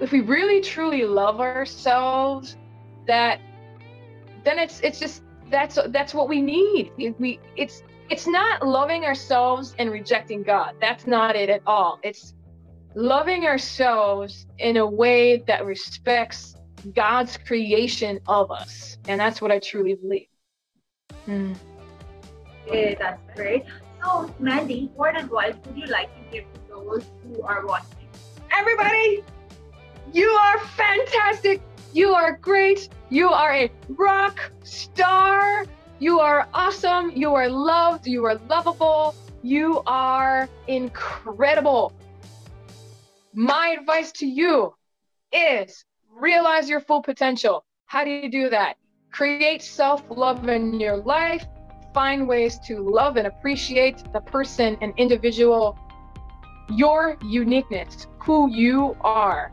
if 0.00 0.12
we 0.12 0.20
really 0.20 0.60
truly 0.60 1.04
love 1.04 1.40
ourselves 1.40 2.56
that 3.10 3.40
then 4.44 4.58
it's 4.58 4.80
it's 4.80 5.00
just 5.00 5.22
that's 5.50 5.78
that's 5.88 6.14
what 6.14 6.28
we 6.28 6.40
need. 6.40 6.92
We 6.96 7.40
it's 7.56 7.82
it's 8.08 8.26
not 8.26 8.64
loving 8.66 9.04
ourselves 9.04 9.74
and 9.78 9.90
rejecting 9.90 10.44
god. 10.44 10.76
That's 10.80 11.08
not 11.08 11.34
it 11.34 11.50
at 11.50 11.62
all. 11.66 11.98
It's 12.04 12.34
loving 12.94 13.46
ourselves 13.46 14.46
in 14.58 14.76
a 14.76 14.86
way 14.86 15.38
that 15.48 15.64
respects 15.64 16.54
god's 16.94 17.36
creation 17.36 18.20
of 18.28 18.52
us. 18.52 18.96
And 19.08 19.20
that's 19.20 19.42
what 19.42 19.50
i 19.50 19.58
truly 19.58 19.94
believe. 19.94 20.28
Hmm. 21.26 21.52
okay 22.68 22.96
that's 22.98 23.20
great. 23.34 23.64
So 24.02 24.32
mandy 24.38 24.90
what 24.94 25.18
advice 25.18 25.54
would 25.66 25.76
you 25.76 25.86
like 25.86 26.10
to 26.14 26.22
give 26.30 26.44
to 26.54 26.60
those 26.68 27.04
who 27.24 27.42
are 27.42 27.66
watching? 27.66 28.08
Everybody 28.52 29.24
you 30.12 30.28
are 30.28 30.58
fantastic 30.58 31.60
you 31.92 32.14
are 32.14 32.36
great. 32.36 32.88
You 33.08 33.30
are 33.30 33.52
a 33.52 33.70
rock 33.88 34.38
star. 34.62 35.64
You 35.98 36.20
are 36.20 36.48
awesome. 36.54 37.10
You 37.10 37.34
are 37.34 37.48
loved. 37.48 38.06
You 38.06 38.24
are 38.26 38.36
lovable. 38.48 39.14
You 39.42 39.82
are 39.86 40.48
incredible. 40.68 41.92
My 43.34 43.76
advice 43.78 44.12
to 44.12 44.26
you 44.26 44.74
is 45.32 45.84
realize 46.14 46.68
your 46.68 46.80
full 46.80 47.02
potential. 47.02 47.64
How 47.86 48.04
do 48.04 48.10
you 48.10 48.30
do 48.30 48.50
that? 48.50 48.76
Create 49.12 49.62
self 49.62 50.02
love 50.10 50.48
in 50.48 50.78
your 50.78 50.96
life. 50.96 51.44
Find 51.92 52.28
ways 52.28 52.58
to 52.66 52.78
love 52.78 53.16
and 53.16 53.26
appreciate 53.26 54.12
the 54.12 54.20
person 54.20 54.76
and 54.80 54.92
individual, 54.96 55.76
your 56.68 57.16
uniqueness, 57.24 58.06
who 58.20 58.48
you 58.48 58.96
are. 59.00 59.52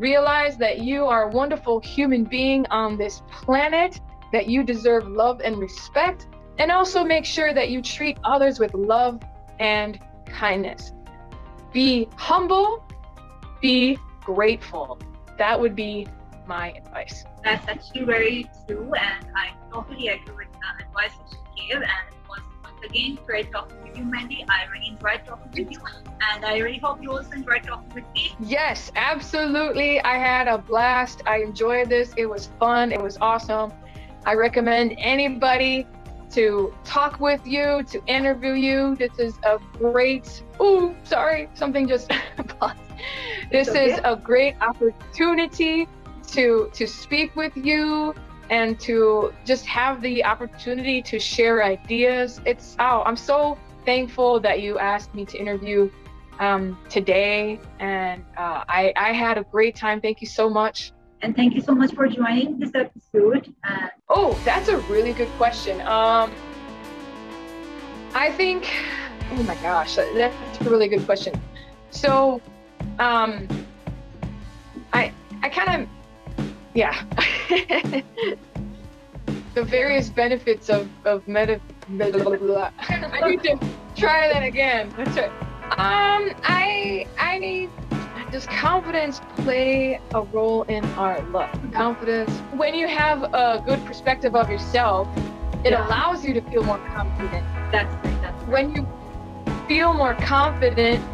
Realize 0.00 0.56
that 0.56 0.78
you 0.78 1.04
are 1.04 1.28
a 1.28 1.30
wonderful 1.30 1.78
human 1.78 2.24
being 2.24 2.64
on 2.70 2.96
this 2.96 3.20
planet, 3.30 4.00
that 4.32 4.46
you 4.46 4.62
deserve 4.62 5.06
love 5.06 5.42
and 5.44 5.58
respect, 5.58 6.26
and 6.58 6.72
also 6.72 7.04
make 7.04 7.26
sure 7.26 7.52
that 7.52 7.68
you 7.68 7.82
treat 7.82 8.16
others 8.24 8.58
with 8.58 8.72
love 8.72 9.20
and 9.58 10.00
kindness. 10.24 10.92
Be 11.74 12.08
humble, 12.16 12.82
be 13.60 13.98
grateful. 14.24 14.98
That 15.36 15.60
would 15.60 15.76
be 15.76 16.06
my 16.46 16.70
advice. 16.70 17.26
That's 17.44 17.68
actually 17.68 18.04
very 18.04 18.50
true, 18.66 18.90
and 18.94 19.26
I 19.36 19.50
totally 19.70 20.08
agree 20.08 20.46
with 20.46 20.48
the 20.52 20.86
advice 20.86 21.12
that 21.30 21.38
you 21.58 21.74
gave. 21.74 21.82
And 21.82 22.10
again, 22.84 23.18
great 23.26 23.52
talking 23.52 23.82
with 23.82 23.96
you, 23.96 24.04
Mandy. 24.04 24.44
I 24.48 24.70
really 24.70 24.88
enjoyed 24.88 25.22
talking 25.26 25.50
with 25.50 25.72
you, 25.72 25.80
and 26.32 26.44
I 26.44 26.58
really 26.58 26.78
hope 26.78 27.02
you 27.02 27.12
also 27.12 27.30
enjoyed 27.32 27.64
talking 27.64 27.88
with 27.94 28.04
me. 28.14 28.32
Yes, 28.40 28.90
absolutely. 28.96 30.00
I 30.00 30.16
had 30.16 30.48
a 30.48 30.58
blast. 30.58 31.22
I 31.26 31.38
enjoyed 31.38 31.88
this. 31.88 32.12
It 32.16 32.26
was 32.26 32.50
fun. 32.58 32.92
It 32.92 33.00
was 33.00 33.18
awesome. 33.20 33.72
I 34.26 34.34
recommend 34.34 34.94
anybody 34.98 35.86
to 36.32 36.72
talk 36.84 37.18
with 37.20 37.44
you, 37.46 37.82
to 37.84 38.04
interview 38.06 38.52
you. 38.52 38.96
This 38.96 39.18
is 39.18 39.38
a 39.44 39.58
great. 39.78 40.42
Oh, 40.58 40.94
sorry, 41.04 41.48
something 41.54 41.88
just. 41.88 42.08
this 43.50 43.68
okay. 43.68 43.92
is 43.92 44.00
a 44.04 44.16
great 44.16 44.56
opportunity 44.60 45.88
to 46.28 46.70
to 46.72 46.86
speak 46.86 47.34
with 47.34 47.56
you 47.56 48.14
and 48.50 48.78
to 48.80 49.32
just 49.46 49.64
have 49.66 50.02
the 50.02 50.24
opportunity 50.24 51.00
to 51.02 51.18
share 51.18 51.62
ideas. 51.64 52.40
It's 52.44 52.76
oh, 52.78 53.02
I'm 53.06 53.16
so 53.16 53.56
thankful 53.86 54.40
that 54.40 54.60
you 54.60 54.78
asked 54.78 55.14
me 55.14 55.24
to 55.24 55.38
interview 55.38 55.90
um, 56.40 56.76
today, 56.88 57.60
and 57.78 58.24
uh, 58.36 58.64
I, 58.68 58.92
I 58.96 59.12
had 59.12 59.38
a 59.38 59.44
great 59.44 59.76
time. 59.76 60.00
Thank 60.00 60.20
you 60.20 60.26
so 60.26 60.50
much. 60.50 60.92
And 61.22 61.36
thank 61.36 61.54
you 61.54 61.60
so 61.60 61.74
much 61.74 61.94
for 61.94 62.08
joining 62.08 62.58
this 62.58 62.72
episode. 62.74 63.54
And 63.64 63.90
oh, 64.08 64.38
that's 64.44 64.68
a 64.68 64.78
really 64.78 65.12
good 65.12 65.28
question. 65.36 65.80
Um, 65.82 66.32
I 68.14 68.32
think, 68.32 68.72
oh 69.32 69.42
my 69.42 69.54
gosh, 69.56 69.96
that's 69.96 70.60
a 70.60 70.70
really 70.70 70.88
good 70.88 71.04
question. 71.04 71.38
So, 71.90 72.40
um, 72.98 73.46
I 74.92 75.12
I 75.42 75.48
kind 75.50 75.82
of, 75.82 75.88
yeah. 76.74 77.04
the 79.54 79.64
various 79.64 80.08
benefits 80.08 80.68
of 80.68 80.88
of 81.04 81.26
meta. 81.26 81.60
Blah, 81.88 82.10
blah, 82.10 82.36
blah, 82.36 82.70
I 82.78 83.28
need 83.28 83.42
to 83.42 83.58
try 83.96 84.28
that 84.32 84.44
again. 84.44 84.92
That's 84.96 85.16
right. 85.16 85.30
Um, 85.72 86.30
I 86.44 87.06
I 87.18 87.38
need. 87.38 87.70
does 88.30 88.46
confidence 88.46 89.20
play 89.38 90.00
a 90.14 90.22
role 90.22 90.62
in 90.64 90.84
our 90.96 91.20
love? 91.30 91.50
Confidence. 91.72 92.30
When 92.54 92.74
you 92.74 92.86
have 92.86 93.24
a 93.24 93.62
good 93.66 93.84
perspective 93.84 94.36
of 94.36 94.48
yourself, 94.48 95.08
it 95.64 95.72
yeah. 95.72 95.86
allows 95.86 96.24
you 96.24 96.32
to 96.34 96.40
feel 96.42 96.62
more 96.62 96.78
confident. 96.94 97.44
That's. 97.72 97.92
That's 98.22 98.42
right. 98.44 98.48
When 98.48 98.74
you 98.74 98.86
feel 99.66 99.92
more 99.92 100.14
confident, 100.14 101.04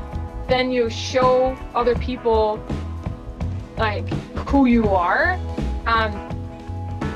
then 0.48 0.70
you 0.70 0.90
show 0.90 1.56
other 1.74 1.94
people 1.96 2.60
like 3.78 4.08
who 4.48 4.66
you 4.66 4.88
are. 4.88 5.34
Um, 5.86 6.12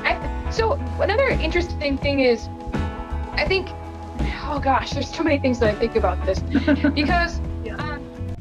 I, 0.03 0.49
so 0.51 0.73
another 0.99 1.29
interesting 1.29 1.97
thing 1.97 2.19
is, 2.19 2.47
I 3.33 3.45
think, 3.47 3.69
oh 4.45 4.59
gosh, 4.63 4.91
there's 4.91 5.11
too 5.11 5.23
many 5.23 5.39
things 5.39 5.59
that 5.59 5.75
I 5.75 5.79
think 5.79 5.95
about 5.95 6.23
this 6.25 6.39
because. 6.93 7.39
Um, 7.79 8.35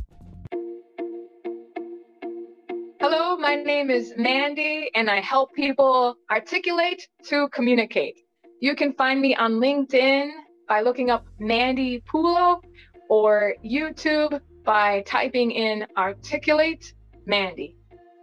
hello, 3.01 3.37
my 3.39 3.55
name 3.55 3.91
is 3.91 4.13
Mandy, 4.17 4.91
and 4.95 5.11
I 5.11 5.21
help 5.21 5.55
people 5.55 6.17
articulate 6.31 7.09
to 7.25 7.49
communicate. 7.49 8.19
You 8.61 8.77
can 8.77 8.93
find 8.95 9.21
me 9.21 9.35
on 9.35 9.53
LinkedIn 9.53 10.31
by 10.69 10.83
looking 10.83 11.11
up 11.11 11.25
Mandy 11.39 12.03
Pulo 12.13 12.61
or 13.09 13.55
YouTube 13.65 14.41
by 14.65 15.03
typing 15.07 15.51
in 15.51 15.87
articulate 15.97 16.93
Mandy. 17.27 17.80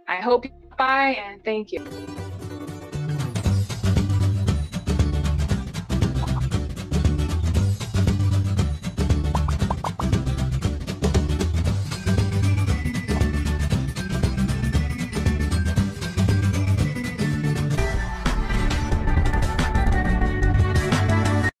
I 0.08 0.16
hope 0.16 0.46
you 0.46 0.50
bye 0.78 1.22
and 1.22 1.44
thank 1.44 1.70
you. 1.70 1.86